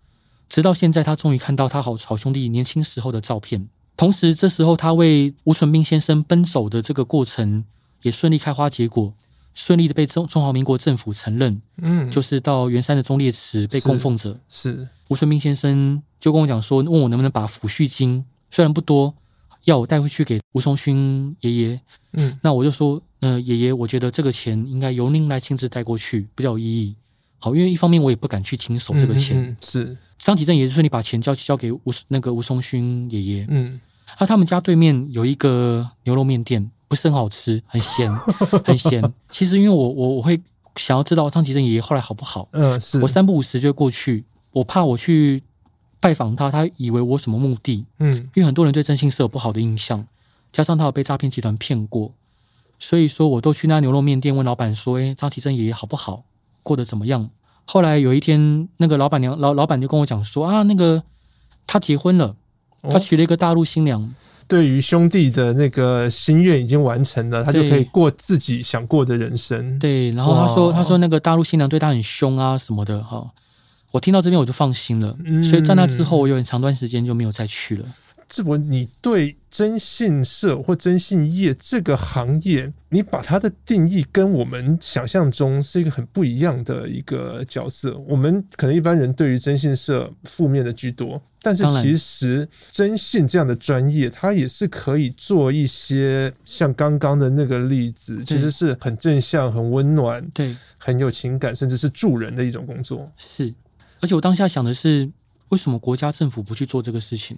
[0.47, 7.65] 直到现在，他终于看到他好好兄弟年轻时候的照片，同时这时候他为吴纯斌先生奔走的这个过程
[8.03, 9.13] 也顺利开花结果，
[9.53, 16.01] 顺利的被中中华民国政府承认，嗯，就是到圆山的忠烈祠被供奉着，是吴春斌先生。
[16.19, 19.15] 就跟我讲说，问我能不能把抚恤金，虽然不多，
[19.63, 21.81] 要我带回去给吴松勋爷爷。
[22.13, 26.95] 嗯，那我就说，呃，爷爷，我觉得这个钱应该由您来亲自带过去，比较有意义。
[27.39, 29.97] 好，因为一方面我也不敢去经手这个钱，嗯嗯嗯、是。
[30.19, 33.81] 张启正爷爷说你把钱交交给吴那个吴松勋爷爷，嗯，
[34.19, 38.13] 那他们家对面有一个牛肉面店，不是很好吃，很咸，
[38.67, 39.01] 很咸。
[39.29, 40.37] 其实因为我我我会
[40.75, 42.99] 想要知道张启正爷爷后来好不好，嗯，是。
[42.99, 45.41] 我三不五时就过去，我怕我去
[46.01, 50.05] 拜访他，他以为我什么目的，嗯，因为很多人对征信社有不好的印象，
[50.51, 52.11] 加上他有被诈骗集团骗过，
[52.77, 56.25] 所以说我都去那牛肉面店问老板说，哎，张启正爷爷好不好，
[56.61, 57.29] 过得怎么样？
[57.63, 61.03] 后来有一天，那个老板娘老老板就跟我讲说啊，那个
[61.65, 62.35] 他结婚了，
[62.81, 64.01] 他娶了一个大陆新娘。
[64.01, 64.09] 哦，
[64.51, 69.79] 对于兄弟的那个心愿已经完成了，他就可以过自己想过的人生。
[69.79, 73.31] 对，然后他说他说那个大陆新娘对他很凶啊什么的哈。
[73.91, 77.85] 我听到这边我就放心了，所以在那之后我有很长段时间就没有再去了。
[78.27, 87.97] 志博，你对征信社或征信业这个行业，你把它的定义跟我们想象中是一个很不一样的一个角色。
[88.07, 103.11] 我们可能一般人对于征信社负面的居多，但是其实征信这样的专业，它也是可以做一些像刚刚的那个例子，其实是很正向、很温暖、对，很有情感，甚至是助人的一种工作。
[103.17, 103.53] 是，
[104.01, 105.09] 而且我当下想的是，
[105.49, 107.37] 为什么国家政府不去做这个事情？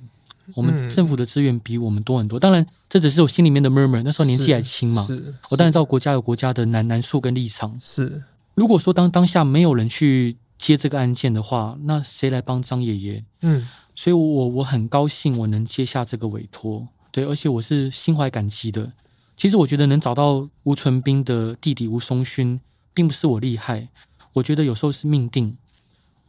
[0.56, 4.04] 我们政府的资源比我们多很多，当然这只是我心里面的 murmur。
[4.04, 5.08] 那时候年纪还轻嘛，
[5.50, 7.80] 我当然知道国家有国家的难难处跟立场。
[7.82, 13.24] 是，如果说当当下没有人去接这个案件的话，那谁来帮张爷爷？
[13.42, 18.94] 嗯，所以我我很高兴我能接下这个委托，对，而且我是心怀感激的。
[19.36, 22.60] 其实我觉得能找到吴纯斌的弟弟吴松勋，
[22.94, 23.90] 并不是我厉害，
[24.34, 25.58] 我觉得有时候是命定，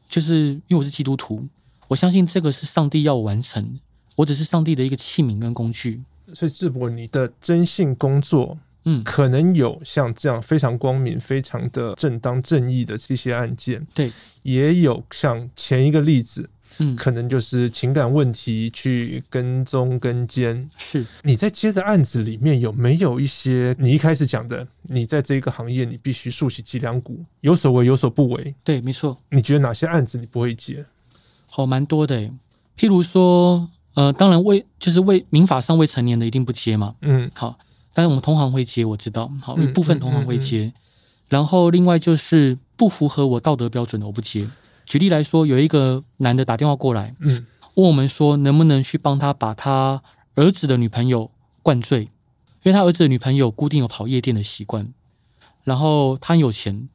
[0.08, 1.48] 就是因为我是基督徒，
[1.88, 3.78] 我相信这个是上帝要我完成。
[4.16, 20.68] 我只是上帝的一个器皿跟工具，所以智博，你的征信工作，嗯，可能有像这样非常光明、非常的正当正义的这些案件，对，也有像前一个例子，嗯，可能就是情感问题去跟踪跟监。
[20.76, 28.54] 是你在接的案子里面有没有一些你一开始讲的，你在这个行业你必须竖起脊梁骨，有所为有所不为？
[28.62, 29.16] 对，没错。
[29.30, 30.84] 你觉得哪些案子你不会接？
[31.46, 32.30] 好，蛮多的，
[32.78, 33.68] 譬如说。
[33.96, 36.96] 呃，当然未就是未民法上未成年的一定不接嘛。
[37.02, 37.56] 嗯，好，
[37.92, 40.64] 但是我们同行会接，我知道，好，一部分同行会接。
[40.64, 40.72] 嗯嗯嗯嗯、
[41.28, 44.48] 然后另外就是不符合我道德标准的我不接。
[44.86, 50.02] 举例来说，有一个男的打电话过来，嗯，问我们说能不能去帮他把他
[50.34, 51.30] 儿子的女朋友
[51.62, 52.08] 灌醉，因
[52.64, 54.92] 为他儿子的女朋友固定有跑夜店的习惯，
[55.64, 56.88] 然后他很有钱，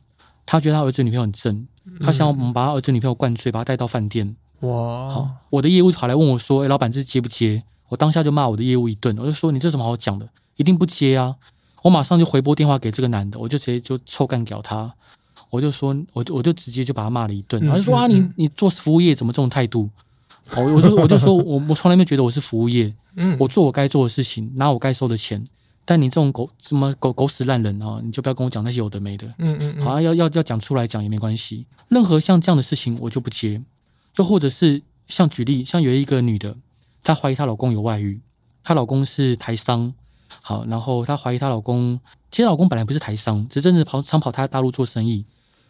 [0.45, 1.67] 他觉得他儿子女朋友很正，
[1.99, 4.35] 他想我们把他儿子女朋友灌醉，把他带到饭店。
[4.61, 5.09] 哇！
[5.09, 10.29] 好，我的业务跑来问我说：“哎，老板，这接不接？”我当下就骂我的业务一顿，我就说：“你这什么好讲的？
[10.57, 11.37] 一定不接啊！”
[11.83, 14.93] 我马上就回拨电话给这个男的，我就直接就臭干掉他。
[15.49, 17.65] 我就说，我就我就直接就把他骂了一顿。
[17.65, 19.89] 他就说：“啊，你你做服务业怎么这种态度？”
[20.55, 25.43] 我我就我就说我我从来没觉得我是服务业， 嗯，我做我该做的事情，拿我该收的钱。
[25.85, 29.27] 但你这种狗什么狗狗屎烂人啊，你就不要跟我讲那些有的没的。
[29.39, 31.65] 嗯嗯嗯，好啊，要要要讲出来讲也没关系。
[31.87, 33.61] 任何像这样的事情，我就不接。
[34.17, 36.55] 又或者是像举例，像有一个女的，
[37.03, 38.21] 她怀疑她老公有外遇，
[38.63, 39.93] 她老公是台商，
[40.41, 41.99] 好，然后她怀疑她老公，
[42.31, 45.25] 其实老公本来不是台商，只真的跑常跑她大陆做生意，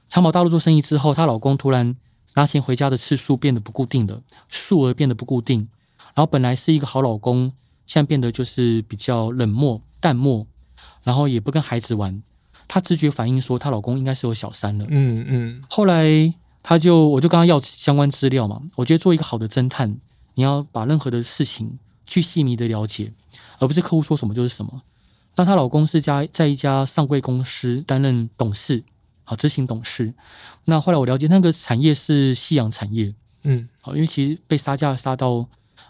[0.09, 1.95] 常跑大陆做生意之后，她老公突然
[2.33, 5.69] 拿钱回家的次数变得不固定了，数额变得不固定，
[6.15, 7.53] 然后本来是一个好老公，
[7.87, 10.45] 现在变得就是比较冷漠淡漠，
[11.03, 12.21] 然后也不跟孩子玩，
[12.67, 16.33] 她直觉反应说她老公应该是有小三了，嗯嗯，后来。
[16.61, 19.97] 她就我就跟她要相关资料嘛，我觉得做一个好的侦探，
[20.35, 23.13] 你要把任何的事情去细密的了解，
[23.59, 24.81] 而不是客户说什么就是什么。
[25.37, 28.83] 那她老公是家在一家上柜公司担任董事，
[29.29, 30.11] 好执行董事。
[30.65, 33.13] 那后来我了解那个产业是夕阳产业，
[33.43, 35.47] 嗯，好，因为其实被杀价杀到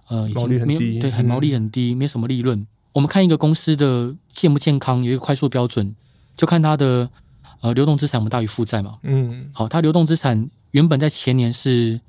[0.09, 2.67] 呃已经没有对，很毛利很低，没什么利润。
[2.91, 5.95] 我们看一个公司的健不健康有一个快速标准，
[6.35, 7.09] 就看它的
[7.61, 10.49] 呃流动资产我们大于负债嘛，嗯，好，它流动资产。
[10.71, 12.01] 原本在前年是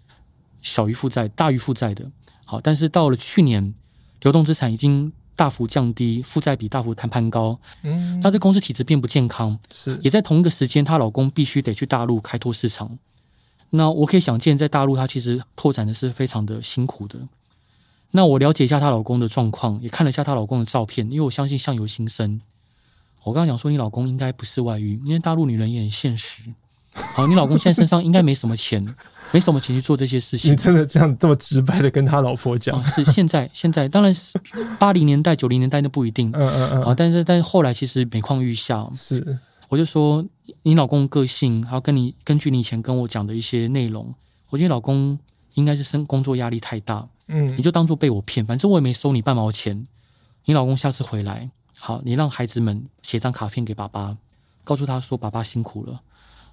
[0.60, 2.10] 小于负债、大于负债的，
[2.44, 3.72] 好，但是到了去年，
[4.20, 12.98] 流动资产已经大幅降低，负债比大幅攀高，嗯，那这公司体质并不健康，是，也在同一个时间，她老公必须得去大陆开拓市场，
[13.70, 17.20] 那我可以想见，在大陆她其实拓展的是非常的辛苦的。
[18.10, 22.38] 那我了解一下她老公的状况，也看了一下她老公的照片，因为我相信相由心生。
[23.22, 26.42] 我刚刚讲说，你老公应该不是外遇，因为大陆女人也很现实。
[26.92, 28.94] 好，你老公现在身上应该没什么钱，
[29.32, 30.52] 没什么钱去做这些事情。
[30.52, 32.84] 你真的这样这么直白的跟他老婆讲？
[32.86, 34.40] 是现在，现在当然是
[34.78, 36.30] 八零年代、九零年代那不一定。
[36.34, 36.82] 嗯嗯嗯。
[36.82, 38.88] 啊，但是但是后来其实每况愈下。
[38.96, 39.38] 是，
[39.68, 40.24] 我就说
[40.62, 44.12] 你老公个性，还有跟你根据你以前跟我讲的一些内容，
[44.48, 45.18] 我觉得老公
[45.54, 49.86] 应该是生工作压力太大，嗯，你就当做被我骗，反正我也没收你半毛钱。
[50.46, 54.16] 你老公下次回来，好，你让孩子们写张卡片给爸爸，
[54.64, 56.00] 告诉他说爸爸辛苦了，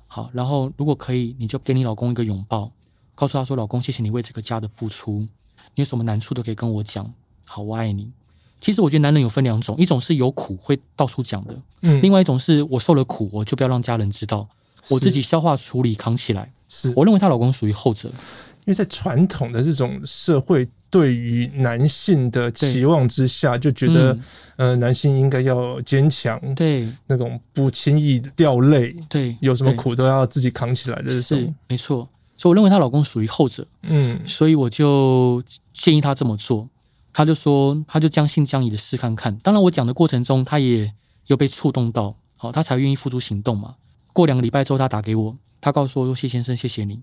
[0.07, 2.71] 好，然后如果可以，你就给你老公一个拥抱，
[3.13, 5.27] 告诉他说老公谢谢你为这个家的付出，你
[5.75, 7.13] 有什么难处都可以跟我讲，
[7.45, 8.11] 好，我爱你。
[8.59, 14.49] 其实我觉得男人有分两种，一种是有苦会到处讲的，嗯，另外一种是我受了苦，我就不要让家人知道，
[14.87, 16.51] 我自己消化处理扛起来。
[16.67, 20.67] 是我认为她老公属于后者，因为在传统的这种社会
[20.97, 24.13] 对于男性的期望之下，就觉得、
[24.55, 32.09] 嗯、呃男性应该要坚强，对那种不轻易掉泪，对有什么苦都要自己扛起来的这种，是没错。
[32.35, 36.67] 所以我认为她老公属于后者，嗯，所以我就建议她这么做。
[37.13, 39.37] 她就说，她就将信将疑的试看看。
[39.37, 40.91] 当然，我讲的过程中，她也
[41.27, 43.75] 有被触动到，好，她才愿意付诸行动嘛。
[44.13, 46.99] 过两个礼拜之后，她打给我，她告诉我说：“谢先生，谢谢你。”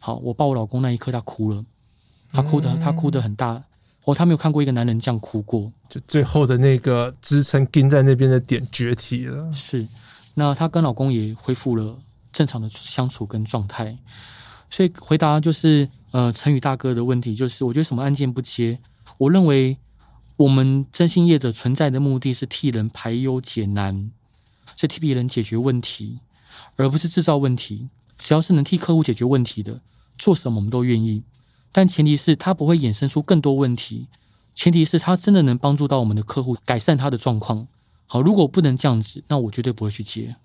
[0.00, 1.64] 好，我抱我老公那一刻，她哭了，
[2.32, 3.62] 他哭的，他哭得很大。
[4.04, 5.70] 哦，他没有看过一个男人这样哭过。
[5.88, 9.52] 就最后的那个支撑钉在那边的点绝体了。
[9.52, 9.86] 是，
[10.34, 11.98] 那她跟老公也恢复了
[12.32, 13.98] 正常的相处跟状态。
[14.70, 18.78] 所以回答就是，呃，陈宇大哥的问题就是，我觉得什么案件不接？
[19.18, 19.76] 我认为，
[20.36, 24.10] 我们征信业者存在的目的是替人排忧解难，
[24.76, 26.20] 是替别人解决问题，
[26.76, 27.88] 而不是制造问题。
[28.16, 29.80] 只要是能替客户解决问题的，
[30.16, 31.22] 做什么我们都愿意。
[31.72, 34.08] 但前提是它不会衍生出更多问题，
[34.54, 37.68] 前提是他真的能帮助到我们的客户改善他的状况。
[38.06, 40.36] 好，如果不能这样子，那我绝对不会去接。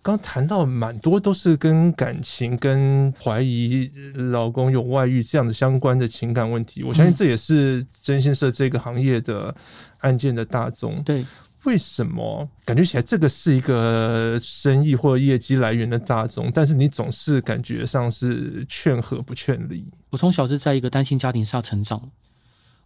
[0.00, 3.90] 刚谈到蛮多都是跟感情、跟怀疑
[4.30, 9.54] 老公有外遇这样的相关的情感问题，我相信这也是征信社这个行业的
[10.00, 11.02] 案件的大宗。
[11.02, 11.26] 对，
[11.68, 19.84] 为什么感觉起来这个是一个生意或业绩来源的大宗，但是你总是感觉上是劝和不劝离？
[20.08, 22.10] 我从小是在一个单亲家庭下成长，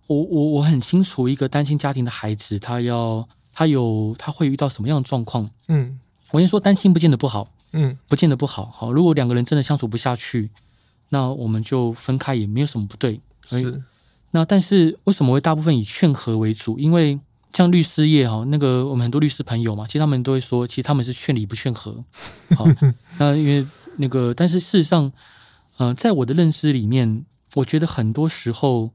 [0.09, 5.49] 我我我很清楚一个单亲家庭的孩子，他要他有他会遇到什么样的状况。
[5.69, 6.01] 嗯。
[6.33, 8.65] 我先说单亲不见得不好，嗯，不见得不好。
[8.65, 10.51] 好，如果两个人真的相处不下去，
[11.11, 13.21] 那我们就分开也没有什么不对。
[13.49, 13.83] 是。
[14.31, 16.79] 那但是为什么会大部分以劝和为主？
[16.79, 17.21] 因为
[17.53, 22.05] 像律师业哈，那个我们很多律师朋友嘛，其实他们都会说，其实他们是劝离不劝和。
[22.57, 22.67] 好，
[23.19, 25.13] 那因为那个，但是事实上，
[25.77, 27.25] 嗯、呃，在我的认知里面，
[27.57, 28.91] 我觉得很多时候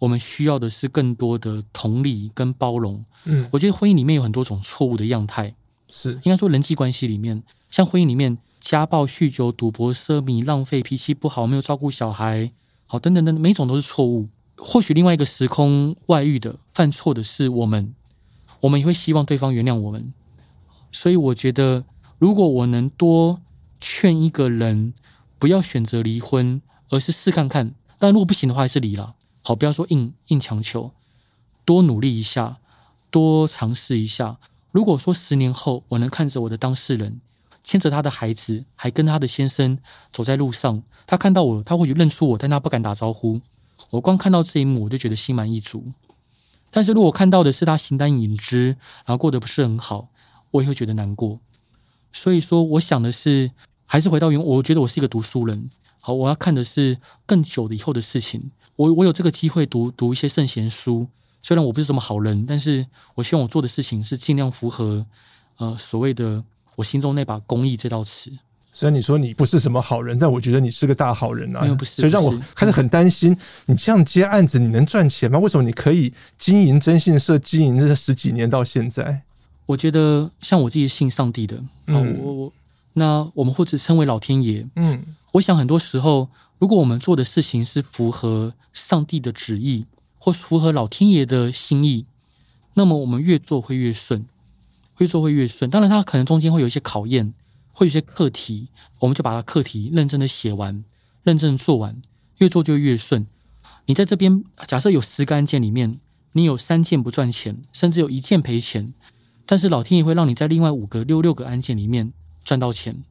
[0.00, 3.04] 我们需要的是更多的同理跟包容。
[3.24, 5.54] 嗯，我觉得婚姻里面有很多种错误的样态。
[5.90, 12.50] 是应该说，人际关系里面，像婚姻里面，家暴、酗酒、赌博、奢靡、浪费、脾气不好、没有照顾小孩，
[12.86, 14.28] 好等等等，每一种都是错误。
[14.56, 17.94] 或许另外一个时空外遇的犯错的是我们，
[18.62, 20.12] 我们也会希望对方原谅我们。
[20.90, 21.84] 所以我觉得，
[22.18, 23.40] 如果我能多
[23.80, 24.92] 劝一个人
[25.38, 29.14] 不要选择离婚，而是试看看，但如果不行的话，还是离了。
[29.42, 30.92] 好，不要说硬硬强求，
[31.64, 32.58] 多努力一下，
[33.10, 34.38] 多尝试一下。
[34.70, 37.20] 如果说十年后我能看着我的当事人
[37.62, 39.78] 牵着他的孩子，还跟他的先生
[40.12, 43.40] 走在路上，他看到我，他会认出我，但他不敢打招呼。
[43.90, 45.92] 我光看到这一幕，我就觉得心满意足。
[46.72, 48.68] 但是如果看到的是他形单影只，
[49.04, 50.08] 然后过得不是很好，
[50.50, 51.38] 我也会觉得难过。
[52.12, 53.52] 所以说，我想的是，
[53.86, 55.70] 还是回到原，我觉得我是一个读书人。
[56.00, 58.50] 好，我要看的是更久的以后的事情。
[58.76, 61.08] 我我有这个机会读读一些圣贤书。
[61.42, 65.06] 虽然我不是什么好人，但是我希望我做的事情是尽量符合，
[65.58, 66.42] 呃，所谓的
[66.76, 68.32] 我心中那把公义这道尺。
[68.72, 71.60] 虽然你说你不是什么好人，但我觉得你是个大好人啊。
[71.60, 75.38] 没有不是，所以让我开始很担心，你这样接案子，你能赚钱吗？
[75.38, 79.22] 为什么你可以经营征信社经营这十几年到现在？
[79.66, 82.52] 我觉得像我自己信上帝的，我我
[82.94, 89.84] 那我们或者称为老天爷，嗯，我想很多时候，如果我们做的事情是符合上帝的旨意。
[90.24, 92.06] 或符合老天爷的心意，
[92.74, 94.24] 那么我们越做会越顺，
[94.98, 95.68] 越做会越顺。
[95.68, 97.34] 当然，它可能中间会有一些考验，
[97.72, 98.68] 会有些课题，
[99.00, 100.84] 我们就把它课题认真的写完，
[101.22, 102.00] 认真做完，
[102.38, 103.26] 越做就越顺。
[103.86, 105.98] 你在这边假设有十个案件里面，
[106.32, 108.94] 你有三件不赚钱，甚至有一件赔钱，
[109.44, 112.12] 但是老天爷会让你在另外五个六六个案件里面
[112.44, 113.02] 赚到钱。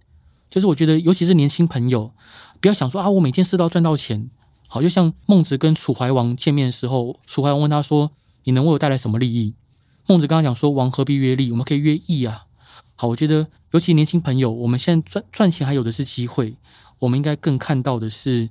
[0.49, 2.14] 就是我觉得，尤其是年轻朋友，
[2.59, 4.30] 不要想说啊，我每件事都要赚到钱。
[4.68, 8.12] 好，就像孟子跟楚怀王见面的时候，楚怀王问他说
[8.43, 9.53] ：“你能为我带来什么利益？”
[10.07, 11.51] 孟子刚刚讲说：“王何必约利？
[11.51, 12.45] 我们可以约义啊。”
[13.02, 16.56] 好，我觉得尤其年轻朋友，我们现在赚赚钱还有的是机会，
[16.99, 18.47] 我们应该更看到的是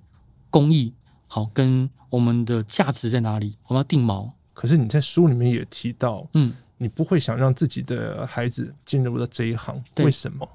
[0.50, 0.92] 公益。
[1.28, 3.54] 好，跟我们的价值在哪里？
[3.68, 4.32] 我们要定锚。
[4.52, 10.48] 可是你在书里面也提到，嗯，你不会想让自己的孩子进入到这一行，为什么？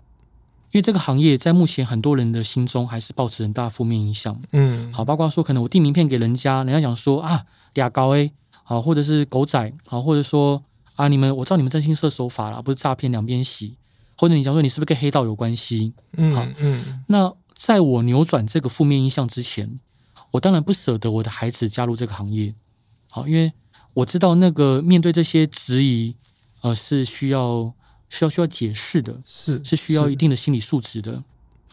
[0.72, 4.38] 因为这个行业在目前很多人的心中还是抱持很大负面影响。
[4.52, 10.62] 嗯，好，包括说可能我递名片给人家，人家想说啊，俩高 A，好，或者是狗仔，好，或者说
[10.98, 13.78] 啊，你们我知道你们真心社手法了，不是诈骗两边洗，
[14.18, 15.94] 或者你讲说你是不是跟黑道有关系？
[16.18, 19.80] 嗯，好，嗯，那在我扭转这个负面印象之前，
[20.32, 22.54] 我当然不舍得我的孩子加入这个行业。
[23.10, 23.54] 好，因为
[23.94, 26.16] 我知道那个面对这些质疑，
[26.62, 27.74] 呃，是需要
[28.10, 31.24] 需要需要解释的，是是需要一定的心理素质的，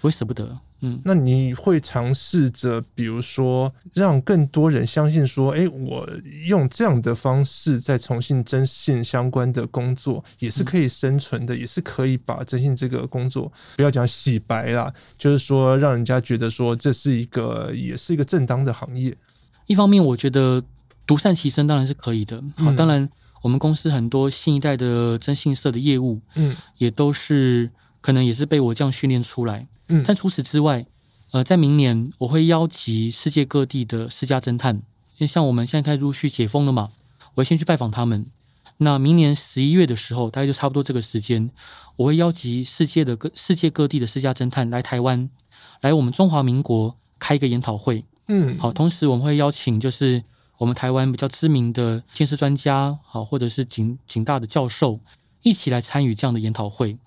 [0.03, 0.59] 我会舍不得。
[0.83, 6.07] 嗯，那你会尝试着，比如说让更多人相信说，哎，我
[6.47, 19.17] 用这样的方式在重新征信相关的工作也是可以生存的，嗯、也是可以把征信这个工作不要讲洗白啦，就是说让人家觉得说这是一个也是一个正当的行业。
[19.67, 20.63] 一方面，我觉得。
[21.05, 22.41] 独善其身当然是可以的。
[22.57, 23.11] 好，当然
[23.43, 27.69] 我们公司很多新一代的征信社的业务，嗯，也都是
[28.03, 29.67] 可能也是被我这样训练出来。
[29.89, 30.85] 嗯，但除此之外，
[31.31, 36.91] 呃，在明年我会邀集世界各地的私家侦探，因为像我们现在开始陆续解封了嘛，
[37.37, 38.27] 我会先去拜访他们。
[38.77, 41.51] 那明年十一月的时候，大概就差不多这个时间，
[41.97, 45.31] 我会邀集世界的各世界各地的私家侦探来台湾，
[45.81, 48.05] 来我们中华民国开一个研讨会。
[48.29, 50.25] 嗯，好，同时我们会邀请就是。
[50.59, 55.01] 我们台湾比较知名的鉴识专家，好，或者是警警大的教授，
[55.43, 56.99] 一起来参与这样的研讨会。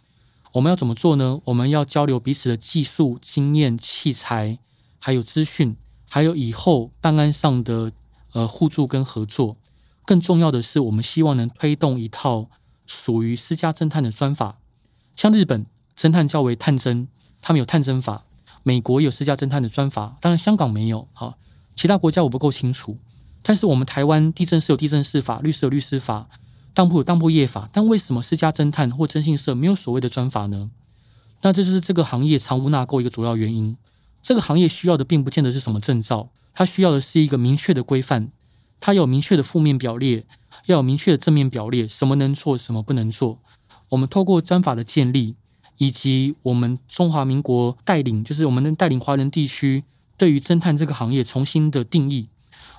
[0.56, 1.42] 我们要怎么做呢？
[1.46, 4.58] 我们要交流彼此的技术、经验、器材，
[5.00, 5.76] 还有资讯，
[6.10, 7.92] 还有以后办案上的
[8.32, 9.58] 呃互助跟合作。
[10.06, 12.50] 更重要的是，我们希望能推动一套
[12.86, 14.60] 属于私家侦探的专法。
[15.18, 15.66] 像日本
[15.98, 17.08] 侦探较为探侦，
[17.42, 18.24] 他们有探侦法；
[18.64, 21.10] 美国有私家侦探的专法，当然香港没有。
[21.12, 21.38] 好，
[21.76, 22.98] 其他国家我不够清楚。
[23.42, 26.30] 但是我们台湾地震是有地震事法，律师有律师法，
[26.76, 30.70] 当铺有当铺业法，但为什么私家侦探或征信社没有所谓的专法呢？
[31.42, 33.78] 那这就是这个行业藏污纳垢一个主要原因。
[34.22, 38.30] 这个行业需要的并不见得是什么证照，它需要的是一个明确的规范，
[38.82, 40.26] 它有明确的负面表列，
[40.66, 43.40] 要有明确的正面表列，什么能做，什么不能做。
[43.90, 45.36] 我们透过专法的建立，
[45.78, 49.86] 以及我们中华民国带领，就是我们能带领华人地区
[50.18, 52.28] 对于侦探这个行业重新的定义。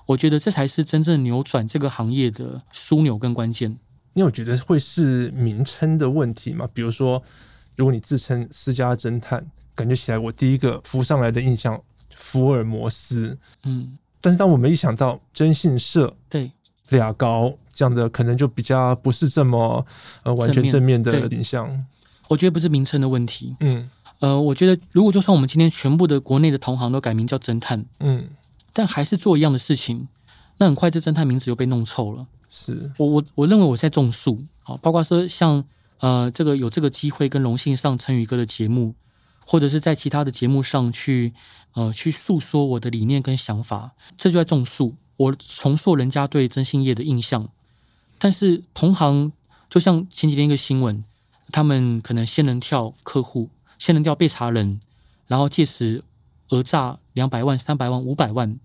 [0.07, 3.79] 我觉得这才是真正扭转这个行业的枢纽跟关键。
[4.17, 6.67] 你有觉得会是名称的问题吗？
[6.73, 7.23] 比如说，
[7.77, 9.45] 如果你自称私家侦探，
[9.75, 11.79] 感觉起来我第一个浮上来的印象
[12.17, 13.99] 福尔摩斯，嗯。
[14.23, 16.51] 但是当我们一想到征信社，对，
[16.89, 19.85] 俩高这样的，可能就比较不是这么
[20.23, 21.85] 呃完全正面的印象。
[22.29, 23.91] 我觉得不是名称的问题，嗯，
[24.21, 28.31] 呃，我觉得如果就算我们今天全部的国内的同行都改名叫侦探，嗯。
[28.73, 30.09] 但还是做一样的事情，
[30.57, 32.27] 那很快这侦探名字又被弄臭了。
[32.59, 35.63] 是我我我认为我在种树，好，包括说像
[36.01, 38.95] 呃这个有这个机会跟荣幸上陈宇哥的节目，
[39.45, 41.35] 或者是在其他的节目上去
[41.75, 47.49] 呃去诉说我的理念跟想法，这就在种树，我重塑人家对征信业的印象。
[48.19, 49.33] 但是同行
[49.69, 51.05] 就像前几天一个新闻，
[51.53, 54.81] 他们可能先人跳客户，先人跳被查人，
[55.27, 56.03] 然后借此
[56.49, 58.59] 讹诈两百万、三百万、五百万。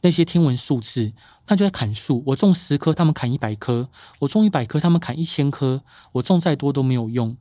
[0.00, 1.12] 那些天文数字，
[1.48, 2.22] 那就在砍树。
[2.26, 3.88] 我种十棵，他们砍一百棵；
[4.20, 5.82] 我种一百棵，他们砍一千棵。
[6.12, 7.36] 我种再多都没有用。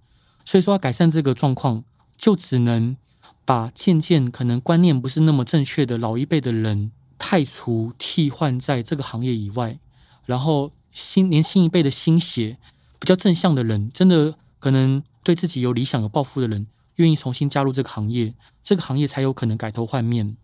[0.45, 1.83] 所以说，要改善这个状况，
[2.17, 2.97] 就只能
[3.45, 9.79] 把渐渐可能观念不是那么正确的老一辈的人汰除、替换在这个行业以外，
[10.25, 12.57] 然后新年轻一辈的新血，
[12.99, 18.33] 比较正向的人，真的可能对自己有理想、有抱负的人，愿意重新加入这个行业，
[18.63, 20.37] 这个行业才有可能改头换面，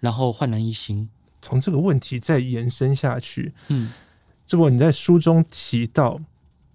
[0.00, 1.08] 然后焕然一新。
[1.46, 3.92] 从这个问题再延伸下去，嗯，
[4.48, 6.20] 这不你在书中提到，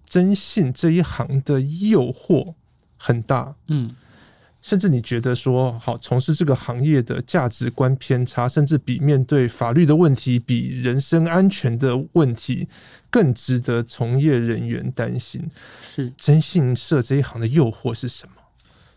[0.06, 2.54] 征信这一行的诱惑
[2.96, 3.94] 很大，嗯，
[4.62, 12.66] 甚至你觉得说，好从事这个行业的价值观偏差，甚至比面对法律的问题，比人身安全的问题
[13.10, 15.46] 更值得从业人员担心。
[15.82, 18.41] 是征信社这一行的诱惑是什么？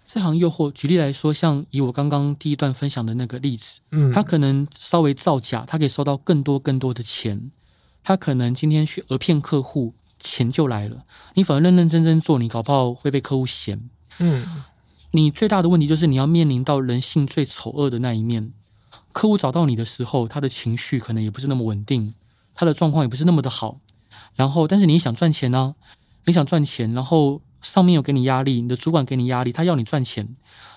[0.06, 7.52] 这行诱惑，举例来说，像以我刚刚第一段分享的那个例子，嗯，他可能稍微造假，他可以收到更多更多的钱，
[8.04, 11.06] 他可能今天去讹骗客户，钱就来了。
[11.34, 13.90] 你反而认认真真做，你搞不好会被客户嫌。
[14.20, 14.46] 嗯，
[15.12, 18.54] 你最大的问题就是你要面临到人性最丑恶的那一面。
[19.12, 22.14] 客户找到你的时候，他的情绪可能也不是那么稳定，
[22.54, 23.80] 他的状况也不是那么的好。
[24.36, 25.74] 然后，但是你想赚钱呢？
[26.26, 27.42] 你想赚钱，然后。
[27.76, 30.34] 上面有给你压力，你的主管给你压力，他要你赚钱，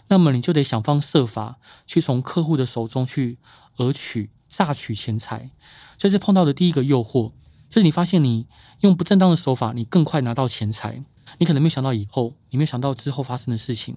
[0.09, 3.39] 那么你就得想方设法去从客户的手中去
[3.77, 5.53] 讹取、榨取钱财。
[5.97, 7.31] 这是碰到的第一个诱惑，
[7.71, 8.49] 就是你发现你
[8.81, 11.05] 用不正当的手法，你更快拿到钱财。
[11.39, 13.95] 你可能没想到以后，你没想到之后发生的事情。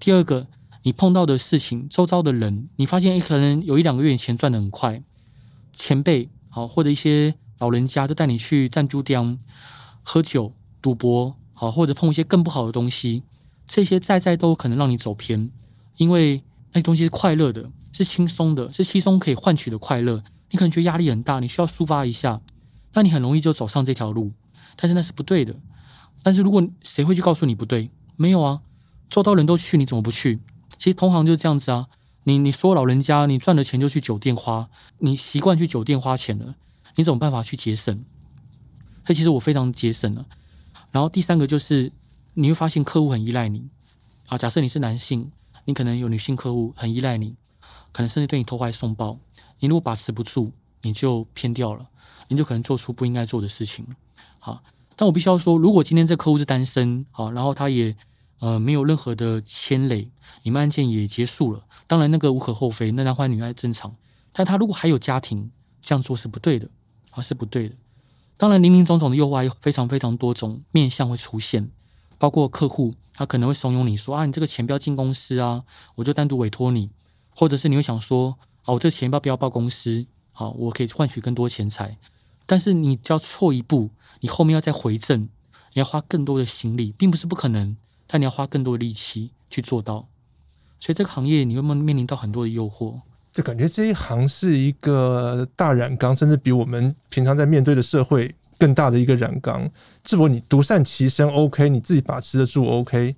[0.00, 0.46] 第二个，
[0.84, 5.02] 你碰到的事情，周遭的人，你发现诶可能有一两个月钱赚得很快，
[5.74, 9.38] 前辈好或者一些老人家都带你去赞助店
[10.02, 13.22] 喝酒、赌博，好或者碰一些更不好的东西，
[13.66, 15.50] 这些在在都可能让你走偏，
[15.96, 16.42] 因为
[16.72, 20.24] 那东西是快乐的，是轻松的，是轻松可以换取的快乐。
[20.50, 22.40] 你可能觉得压力很大，你需要抒发一下，
[22.94, 24.32] 那你很容易就走上这条路，
[24.76, 25.54] 但是那是不对的。
[26.22, 27.90] 但是如果谁会去告诉你不对？
[28.16, 28.60] 没有啊，
[29.08, 30.40] 周遭人都去，你怎么不去？
[30.76, 31.86] 其实同行就是这样子啊。
[32.24, 36.54] 你你说老人家，你赚了钱就去酒店花，你习惯去酒店花钱了，
[36.94, 38.04] 你怎么办法去节省？
[39.04, 40.26] 所以其实我非常节省了。
[40.92, 41.90] 然后第三个就是
[42.34, 43.68] 你会发现客户很依赖你
[44.28, 44.38] 啊。
[44.38, 45.32] 假设你是男性。
[45.64, 47.36] 你可能有女性客户很依赖你，
[47.92, 49.16] 可能甚至对你投怀送抱。
[49.60, 51.86] 你如果把持不住，你就偏掉了，
[52.26, 53.86] 你就可能做出不应该做的事情。
[54.40, 54.64] 好，
[54.96, 57.96] 但我必须要说，如果今天这客户是单身，好，然后他也
[58.40, 60.10] 呃没有任何的牵累，
[60.42, 63.94] 你们案件也结束了，当然那个无可厚非，那男欢女爱正常。
[64.32, 66.68] 但他如果还有家庭，这样做是不对的，
[67.12, 67.76] 啊，是不对的。
[68.42, 71.70] 当然，林林总总的诱惑有非常非常多种面向会出现。
[72.18, 75.62] 包括客户，他可能会怂恿你说啊，你这个钱不要进公司啊，
[75.94, 76.90] 我就单独委托你，
[77.30, 80.08] 或者是你会想说，啊，我这钱要不要报公司？
[80.32, 81.96] 好，我可以换取更多钱财。
[82.44, 83.90] 但是你只要错一步，
[84.22, 85.28] 你后面要再回正，
[85.74, 87.76] 你要花更多的心力，并不是不可能，
[88.08, 90.08] 但你要花更多的力气去做到。
[90.80, 93.02] 所以这个行业你会面临到很多的诱惑，
[93.32, 98.34] 就感觉这一行是一个大染缸，甚至比我们平常在面对的社会。
[98.58, 99.68] 更大的一个染缸，
[100.04, 103.16] 智博，你独善其身，OK，你自己把持得住，OK，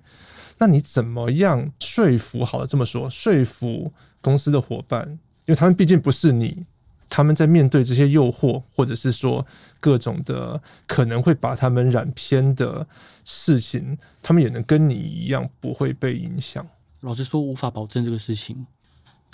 [0.57, 2.43] 那你怎么样说服？
[2.43, 3.93] 好了，这么说，说服
[4.23, 5.07] 公司的伙伴，
[5.45, 6.65] 因为他们毕竟不是你，
[7.11, 9.47] 他们在面对这些诱惑，或者是说
[9.81, 12.87] 各种的可能会把他们染偏的
[13.27, 16.67] 事情，他们也能跟你一样不会被影响。
[17.01, 18.67] 老实说，无法保证这个事情。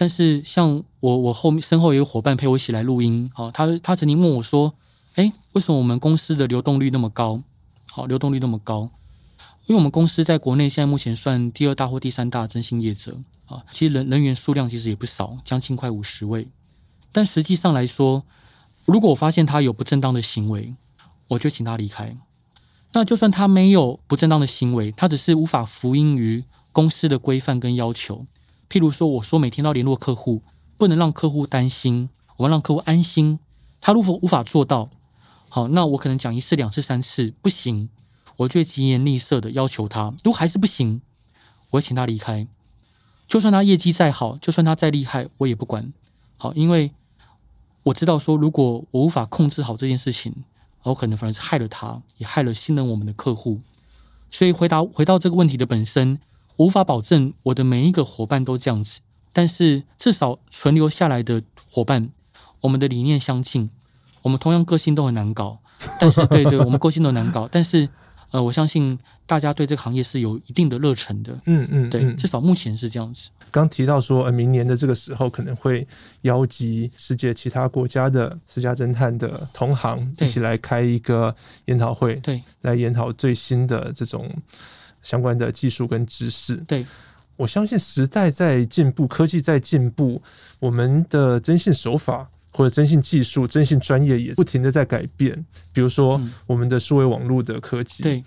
[0.00, 4.72] 但是像我，我后面身后也有伙伴陪我一起来录音，好，他他曾经问我说。
[5.16, 7.42] 哎，为什么我们公司的流动率那么高？
[7.90, 8.90] 好，流动率那么高，
[9.66, 13.62] 因为我们公司在国内现在目前算第二大或第三大征信业者啊。
[13.70, 16.48] 其实人人员数量其实也不少，将近快五十位。
[17.12, 18.24] 但实际上来说，
[18.86, 20.76] 如果我发现他有不正当的行为，
[21.28, 22.16] 我就请他离开。
[22.92, 28.26] 那就算他没有不正当的行为，他只是无法服膺于公司的规范跟要求。
[28.70, 30.42] 譬如说，我说每天都要联络客户，
[30.78, 33.40] 不能让客户担心，我们让客户安心。
[33.80, 34.90] 他如果无法做到，
[35.48, 37.88] 好，那我可能讲一次、两次、三次不行，
[38.36, 40.14] 我就会疾言厉色的要求他。
[40.22, 41.02] 如果还是不行，
[41.70, 42.46] 我会请他离开。
[43.26, 45.92] 就算他业绩再好，就算他再厉害，我也不管。
[46.36, 46.92] 好，因为
[47.82, 50.44] 我知道说，如果我无法控制好这件事情，
[50.84, 53.60] 我可能反而是害了他，也害了信任我们的客户。
[54.30, 56.20] 所以回答回到这个问题的本身，
[56.60, 59.00] 无法保证我的每一个伙伴都这样子，
[59.32, 62.10] 但是至少存留下来的伙伴，
[62.60, 63.70] 我们的理念相近。
[64.20, 65.58] 我们同样个性都很难搞，
[65.98, 67.88] 但是对对，我们个性都难搞， 但是
[68.32, 73.30] 呃，我相信大家对这个行业是有一定的热忱的，嗯嗯，对，至少目前是这样子。
[73.50, 75.88] 刚提到说，呃，明年的这个时候可能会
[76.20, 81.34] 邀集世界其他国家的私家侦探的同行一起来开一个
[81.64, 84.30] 研讨会，对，来研讨最新的这种
[85.02, 86.56] 相关的技术跟知识。
[86.66, 86.84] 对，
[87.36, 90.22] 我相信时代在进步，科技在进步，
[90.58, 92.28] 我们的征信手法。
[92.52, 95.46] 或者征信技术、征信专业也不停的在改变。
[95.72, 98.02] 比如说，我们的数位网络的科技。
[98.02, 98.24] 嗯、对，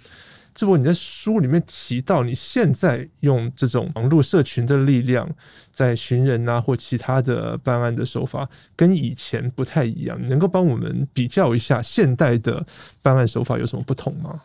[0.55, 5.29] 智博，你在书里面提到，你现在用这种网络社群的力量，
[5.71, 10.17] 在寻人啊或其他的办案的手法，跟以前不太一样。
[10.29, 12.65] 能够帮我们比较一下现代的
[13.01, 14.41] 办案手法有什么不同吗？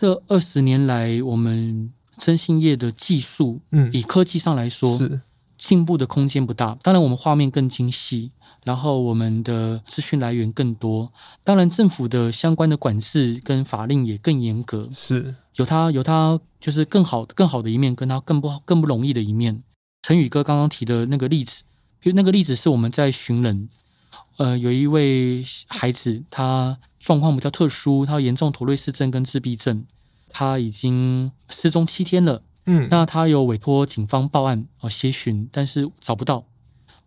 [0.00, 5.20] 这二十年来，我们征信业的技术，嗯，以科技上来说，是
[5.56, 6.76] 进步的空间不大。
[6.82, 8.32] 当然，我们画面更精细。
[8.64, 11.12] 然后我们的资讯来源更多，
[11.42, 19.62] 当然政府的相关的管制跟法令也更严格，是有它有它就是更好更好的一面，跟它更不更不容易的一面。
[20.00, 21.62] 陈宇哥刚刚提的那个例子，
[22.04, 23.68] 因为那个例子是我们在寻人，
[24.38, 29.84] 呃，有一位孩子他状况比较特殊，他严重妥瑞氏症跟自闭症，
[30.30, 36.46] 他已经失踪七天了，嗯，那他有委托警方报案啊协寻，但是找不到。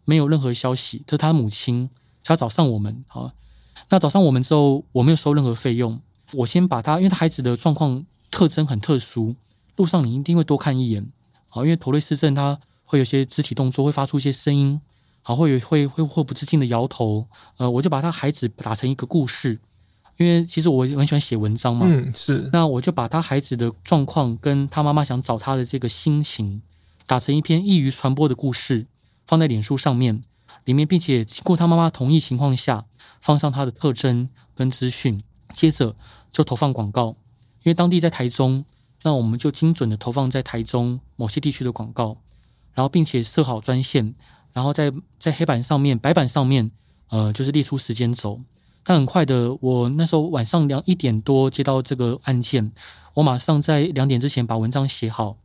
[0.05, 1.89] 没有任何消息，这是他母亲，
[2.23, 3.33] 他找上我们啊。
[3.89, 5.99] 那找上我们之后，我没有收任何费用。
[6.33, 9.35] 我先把他，因为他孩子的状况特征很特殊，
[9.75, 11.11] 路上你一定会多看一眼。
[11.49, 14.79] 啊，因为妥瑞氏症，他会有些肢体动作，会发出一些声音，
[15.23, 17.27] 好，会有会会会不自禁的摇头。
[17.57, 19.59] 呃，我就把他孩子打成一个故事，
[20.18, 21.86] 因为其实我很喜欢写文章嘛。
[21.89, 22.49] 嗯，是。
[22.51, 26.61] 那我就把他孩子的状况跟他妈妈想找他的这个心情。
[27.05, 28.86] 打成一篇易于传播的故事，
[29.26, 30.22] 放在脸书上面，
[30.65, 32.84] 里面并且经过他妈妈同意情况下，
[33.22, 35.95] 放上他的特征跟资讯，接着
[36.30, 37.15] 就投放广告，
[37.63, 38.65] 因为当地在台中，
[39.03, 42.18] 那我们就精准的投放在台中某些地区的广告，
[42.74, 44.13] 然后并且设好专线，
[44.51, 46.72] 然后在在黑板上面、白板上面，
[47.07, 48.41] 呃，就是列出时间轴。
[48.89, 52.71] 但很快的，我那时候晚上两一点多接到这个案件，
[53.15, 55.35] 我马上在两点之前把文章写好，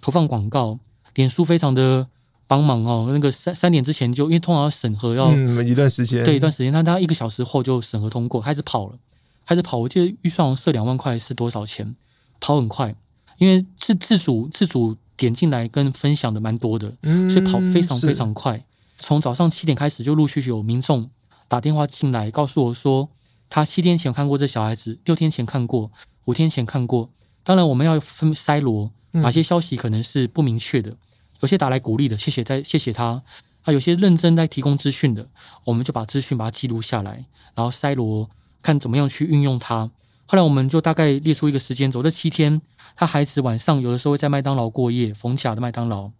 [0.00, 0.78] 投放广告。
[1.16, 2.06] 脸书非常的
[2.46, 8.96] 帮忙哦，那个三三点之前就因为通常要审核要、嗯、一段时间，对一段时间，但他一个小时后就审核通过，开始跑了，
[9.44, 9.78] 开始跑。
[9.78, 11.96] 我记得预算设两万块是多少钱？
[12.38, 12.94] 跑很快，
[13.38, 16.92] 因为自自主自主点进来跟分享的蛮多的，
[17.28, 18.64] 所以跑非常非常快。
[18.96, 21.10] 从早上七点开始就陆续有民众。
[21.52, 23.10] 打电话进来告诉我说，
[23.50, 25.90] 他七天前看过这小孩子，六天前看过，
[26.24, 27.10] 五天前看过。
[27.44, 30.96] 当然，我们要分筛罗哪些消息可能是不明确的，
[31.40, 33.22] 有些打来鼓励的，谢谢在谢谢他
[33.64, 35.28] 啊，有些认真在提供资讯的，
[35.64, 38.30] 我们就把资讯把它记录下来，然后筛罗
[38.62, 39.90] 看怎么样去运用它。
[40.24, 42.62] 后来我们就大概列出一个时间轴，这七天
[42.96, 46.12] 他孩子晚上有的时候会在麦当劳过夜，逢甲的麦当劳，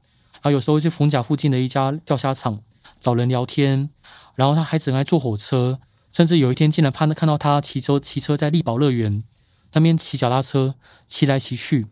[0.43, 2.61] 啊，有时候去逢甲附近的一家钓虾场
[3.03, 3.91] 找人聊天。
[4.35, 5.79] 然后他还很爱坐火车，
[6.11, 9.23] 甚至有一天竟然看到看到他骑车骑车在丽宝乐园
[9.75, 10.75] 那边骑脚踏车
[11.07, 11.87] 骑来骑去，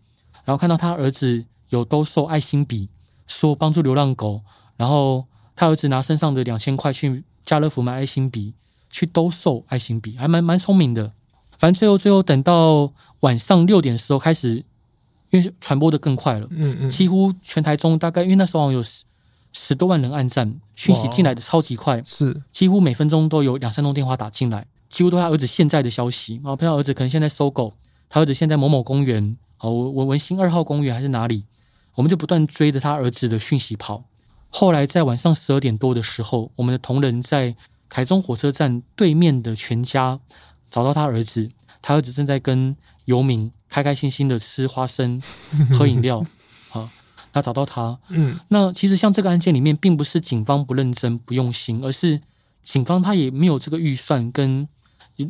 [0.44, 2.88] 然后看到他儿子有兜售爱心笔，
[3.26, 4.42] 说帮助流浪狗，
[4.78, 8.54] 然后他儿子拿身上的两千块去家乐福买爱心笔，
[8.88, 11.12] 去兜售爱心笔，还蛮蛮聪明的。
[11.58, 12.90] 反正最后最后等到
[13.20, 14.64] 晚上六点的时候开始，
[15.28, 18.82] 因为传播的更快了，嗯嗯，几乎全台中大概因为那时候好像有
[19.70, 20.60] 十十多万人按赞。
[20.74, 26.40] 讯息进来的超级快，是几乎每分钟都有两三通电话打进来，几乎都是他儿子现在的消息。
[26.42, 27.74] 啊，他儿子可能现在搜狗，
[28.08, 31.44] 他儿子现在某某公园，哦，文文心二号公园还是哪里，
[31.94, 34.02] 我们就不断追着他儿子的讯息跑。
[34.48, 37.54] 后来在晚上十二点多的时候，我们的同仁在
[37.88, 40.18] 台中火车站对面的全家
[40.68, 41.48] 找到他儿子，
[41.80, 45.22] 他儿子正在跟游民开开心心的吃花生、
[45.72, 46.24] 喝饮料。
[47.32, 52.20] 那找到他，嗯，那其实像这个案件里面，并不是警方不认真、不用心，而是
[52.62, 54.68] 警方他也没有这个预算跟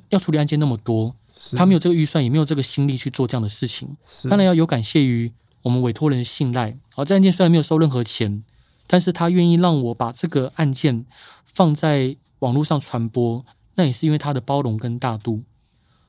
[0.08, 1.14] 要处理案件那么多，
[1.56, 3.96] 他没有这个预算，也没有这个心力去做这样的事情。
[4.28, 5.32] 当然要有感谢于
[5.62, 6.76] 我们委托人的信赖。
[6.94, 8.42] 好，这案件虽然没有收任何钱，
[8.86, 11.04] 但是他愿意让我把这个案件
[11.44, 13.44] 放在网络上传播，
[13.74, 15.42] 那也是因为他的包容跟大度。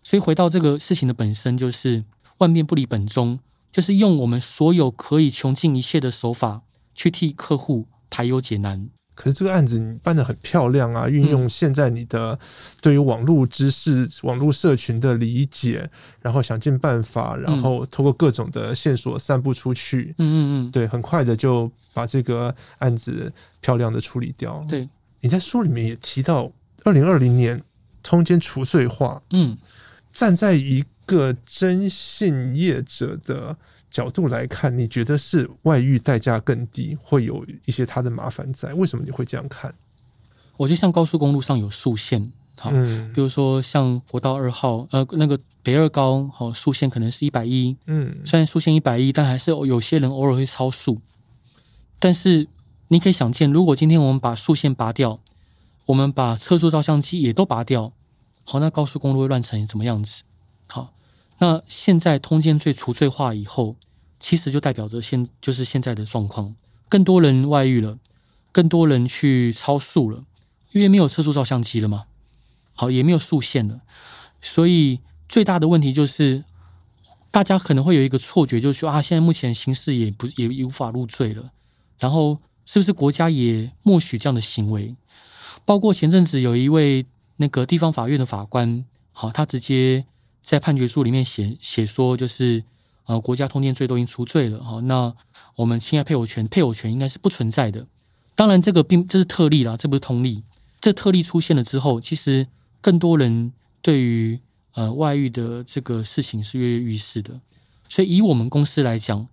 [0.03, 2.05] 所以回到这个事情的本身，就是
[2.37, 3.39] 万变不离本宗。
[3.71, 6.63] 就是用我们所有可以穷尽一切的手法
[6.93, 8.89] 去替客户排忧解难。
[9.13, 12.39] 可是这个案子你办得很漂亮啊，运用现在你的
[12.81, 15.91] 对于网络知识、网络社群的理解，
[16.21, 20.15] 然后想尽办法，然后通过各种的线索散布出去。
[20.17, 24.65] 嗯嗯嗯，对，很快的就把这个案子漂亮的处理掉。
[24.67, 26.51] 对，你在书里面也提到，
[26.85, 27.61] 二零二零年
[28.01, 29.21] 通奸除罪化。
[29.31, 29.55] 嗯，
[30.11, 30.83] 站在一
[31.15, 33.57] 个征信业者的
[33.89, 38.73] 角度来看，你觉得是外遇代价更低，会有一些他的麻烦在？
[38.73, 39.73] 为什么你会这样看？
[40.57, 51.01] 我觉得像高速公路上有速限，好，嗯，比如说像国道二号，呃，那个北二高，好，速限可能是一百一，嗯，虽然速限一百一，但还是有些人偶尔会超速。
[51.99, 52.47] 但是
[52.89, 55.19] 你可以想见，如果今天我们把速限拔掉，
[55.87, 57.93] 我们把测速照相机也都拔掉，
[58.43, 60.23] 好，那高速公路会乱成什么样子？
[61.41, 63.75] 那现在通奸罪除罪化以后，
[64.19, 66.53] 其实就代表着现就是现在的状况，
[66.87, 67.97] 更多人外遇了，
[68.51, 70.23] 更多人去超速了，
[70.71, 72.05] 因为没有测速照相机了嘛，
[72.75, 73.81] 好，也没有速限了，
[74.39, 76.43] 所以最大的问题就是，
[77.31, 81.51] 大家可能会有一个错觉，就是说啊，现在目前刑事也不也无法入罪了，
[81.97, 82.37] 然后
[82.67, 84.95] 是不是国家也默许这样的行为？
[85.65, 90.05] 包括前阵子有一位那个地方法院的法官，好，他直接。
[90.41, 92.63] 在判决书里面写写说，就是
[93.05, 94.79] 呃，国家通奸罪都已经除罪了哈。
[94.81, 95.13] 那
[95.55, 97.87] 我们侵害配偶权，配偶权应该是不存在的。
[98.35, 100.43] 当然，这个并这是特例啦，这不是通例。
[100.79, 102.47] 这特例出现了之后，其实
[102.79, 104.39] 更多人对于
[104.73, 107.39] 呃外遇的这个事情是跃跃欲试的。
[107.87, 109.27] 所以，以我们公司来讲，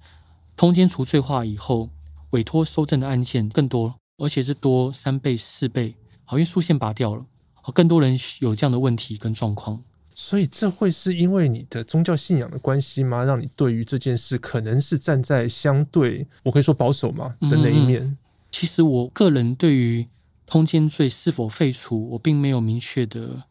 [0.57, 1.89] 通奸除罪化以后，
[2.31, 5.95] 委托收证的案件更多，而且是多三倍、四倍。
[6.25, 7.25] 好，因为速限拔掉了，
[7.73, 9.83] 更多人有这样的问题跟状况。
[10.21, 13.23] 所以这会是因为你的宗教信仰的关系吗？
[13.23, 17.37] 让你对于这件事可能是站在相对，我可以说保守吗？
[17.43, 18.03] 的那一面？
[18.03, 18.19] 嗯，
[18.51, 20.09] 其实我个人对于
[20.45, 23.45] 通奸罪是否废除，我并没有明确的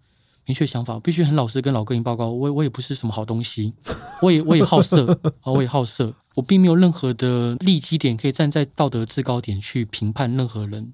[0.45, 3.73] 明确想法，必须很老实跟老哥你报告，我我也不是什么好东西，
[4.21, 10.91] 我也我也好色啊， 我也好色，我并没有任何的立基点可以站在道德制高点去评判任何人，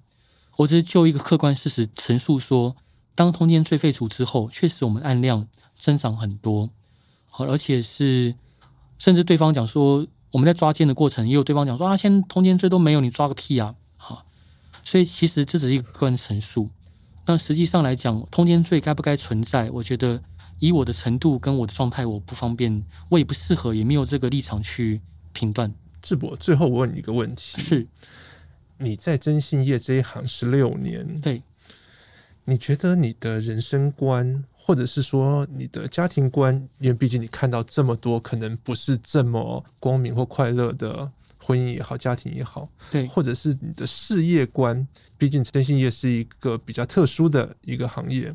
[0.57, 2.75] 我只是就一个客观事实陈述说，
[3.15, 5.47] 当通奸罪废除之后，确实我们案量
[5.83, 6.69] 增长很多，
[7.29, 8.35] 好，而且是
[8.97, 14.25] 甚至对方讲说，我们在抓奸的过程，也有对方讲说啊，现在通奸罪都没有，你抓个屁啊，好，
[14.81, 16.69] 所以其实这只是一个个人陈述。
[17.25, 19.69] 但实际上来讲，通奸罪该不该存在？
[19.71, 20.23] 我觉得
[20.59, 25.01] 以我的程度跟我的状态，我不方便，我也不适合，也没有这个立场去
[25.33, 25.73] 评断。
[26.01, 27.85] 智博，最后我问你一个问题：是
[28.77, 31.43] 你在征信业这一行十六年，对，
[32.45, 41.11] 你觉得你的人生观，或者是说你的家庭观，因为毕竟你看到这么多可能不是这么光明或快乐的。
[41.45, 44.87] 婚姻也好，家庭也好，对，或者是你的事业观，
[45.17, 48.33] 毕竟征信业是一个比较特殊的一个行业，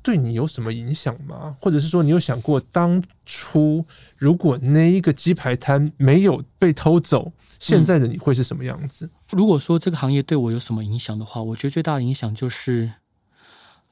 [0.00, 1.54] 对你有什么影响吗？
[1.60, 3.84] 或者是说，你有想过当初
[4.16, 9.04] 如果那一个鸡排摊没有被偷走，现在的你会是什么样子？
[9.04, 12.90] 嗯，如果说这个行业对我有什么影响的话，我觉得最大的影响就是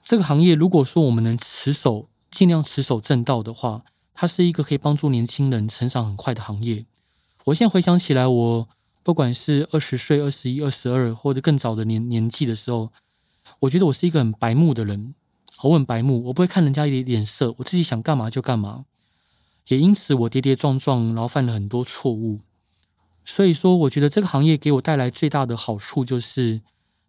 [0.06, 3.82] 这个行业，如果说我们能持守，尽量持守正道的话，
[4.14, 6.86] 它是一个可以帮助年轻人成长很快的行业。
[7.46, 8.68] 我现在回想起来，我
[9.02, 12.92] 不管是二十岁、二十一、二十二，或者更早的年年纪的时候，
[13.58, 15.16] 我觉得我是一个很白目的人，
[15.64, 18.84] 我很白目，我不会看人家一点脸色，我自己想干嘛就干嘛，
[19.66, 22.42] 也因此我跌跌撞撞，然后犯了很多错误。
[23.24, 26.60] 所以说，我觉得这个行业给我带来最大的好处就是，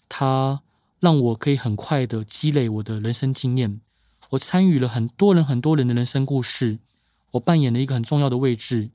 [0.10, 0.64] 它
[1.00, 3.82] 让我可以很快的积累我的人生经验。
[4.32, 6.80] 我参与了很多人、很多人的人生故事，
[7.32, 8.90] 我扮演了一个很重要的位置。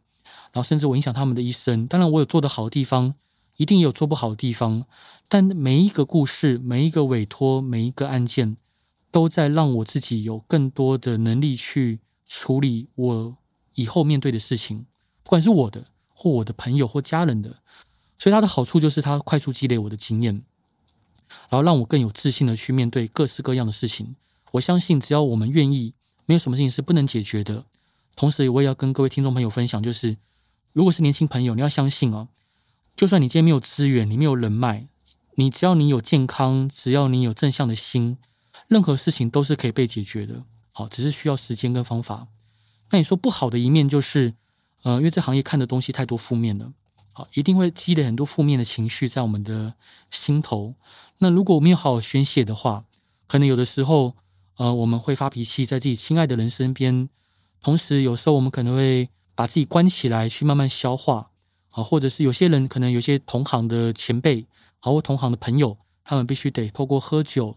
[0.53, 1.87] 然后甚至我影响他们的一生。
[1.87, 3.15] 当然，我有做得好的地方，
[3.57, 4.85] 一定也有做不好的地方。
[5.29, 8.57] 但每一个故事、每一个委托、每一个案件，
[9.11, 13.37] 都在让我自己有更多的能力去处理我
[13.75, 14.87] 以后面对的事情，
[15.23, 17.57] 不管是我的或我的朋友或家人的。
[18.19, 20.43] 所以它的好处就是它快速积累我的经验，
[21.49, 24.17] 然后让我更有自信的去面对各式各样的事情。
[24.53, 25.95] 我相信，只要我们愿意，
[26.27, 27.65] 没有什么事情是不能解决的。
[28.15, 30.17] 同时，我也要跟各位听众朋友分享，就是。
[30.75, 32.29] 如果是年轻朋友，你要相信哦，
[32.97, 34.89] 就算你今天没有资源，你没有人脉，
[35.35, 38.17] 你只要你有健康，只要你有正向的心，
[38.69, 40.45] 任何事情都是可以被解决的。
[40.73, 42.29] 好，只是需要时间跟方法。
[42.89, 44.33] 那你说不好的一面就是，
[44.85, 46.73] 呃，因为这行业看的东西太多负面了，
[47.13, 49.75] 好，一定会积累很多负面的情绪在我们的
[50.11, 50.75] 心头。
[51.19, 52.85] 那如果我没有好好宣泄的话，
[53.27, 54.17] 可能有的时候，
[54.57, 57.09] 呃，我们会发脾气在自己亲爱的人身边，
[57.61, 59.09] 同时有时候我们可能会。
[59.35, 61.31] 把自己关起来去慢慢消化，
[61.71, 64.47] 啊，或者是有些人可能有些同行的前辈，
[64.79, 67.57] 好，或同行的朋友，他们必须得透过喝酒，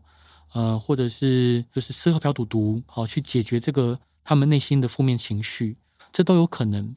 [0.53, 5.75] 呃，或者是就是吃喝嫖赌毒，好，去解决这个他们内心的负面情绪，
[6.13, 6.95] 这都有可能。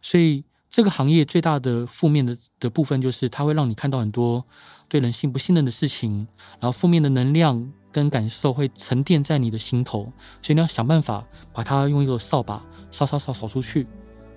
[0.00, 4.46] 所以这个行业最大的负面的的部分就是，它会让你看到很多
[4.88, 6.28] 对人性不信任的事情，
[6.60, 10.04] 然后负面的能量跟感受会沉淀在你的心头，
[10.40, 13.84] 所以你要想办法把它用一个扫把扫扫扫扫出去。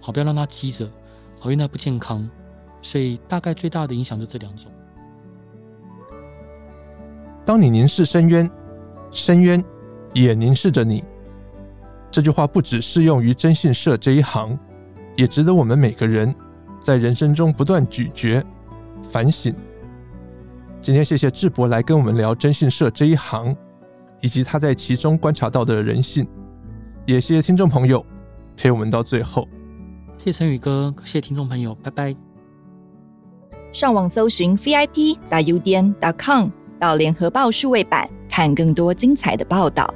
[0.02, 0.88] 好，不要让它积着，
[1.40, 2.28] 好，因为那不健康。
[2.82, 4.72] 所以大概最大的影响就这两种。
[7.46, 8.50] 当你凝视深渊，
[9.12, 9.64] 深渊
[10.14, 11.04] 也凝视着你。
[12.12, 14.58] 这句话不只适用于征信社这一行，
[15.16, 16.34] 也值得我们每个人
[16.80, 18.44] 在人生中不断咀嚼、
[19.04, 19.54] 反省。
[20.82, 23.56] 今天谢谢智博来跟我们聊征信社这一行，
[24.22, 26.28] 以及他在其中观察到的人性。
[27.06, 28.06] 也谢谢听众朋友
[28.56, 29.48] 陪我们到最后。
[30.18, 32.16] 谢谢陈宇哥，谢谢听众朋友，拜拜。
[33.72, 36.50] 上网搜寻 VIP 大 U 点 .com
[36.80, 39.94] 到联合报数位版，看更多精彩的报道。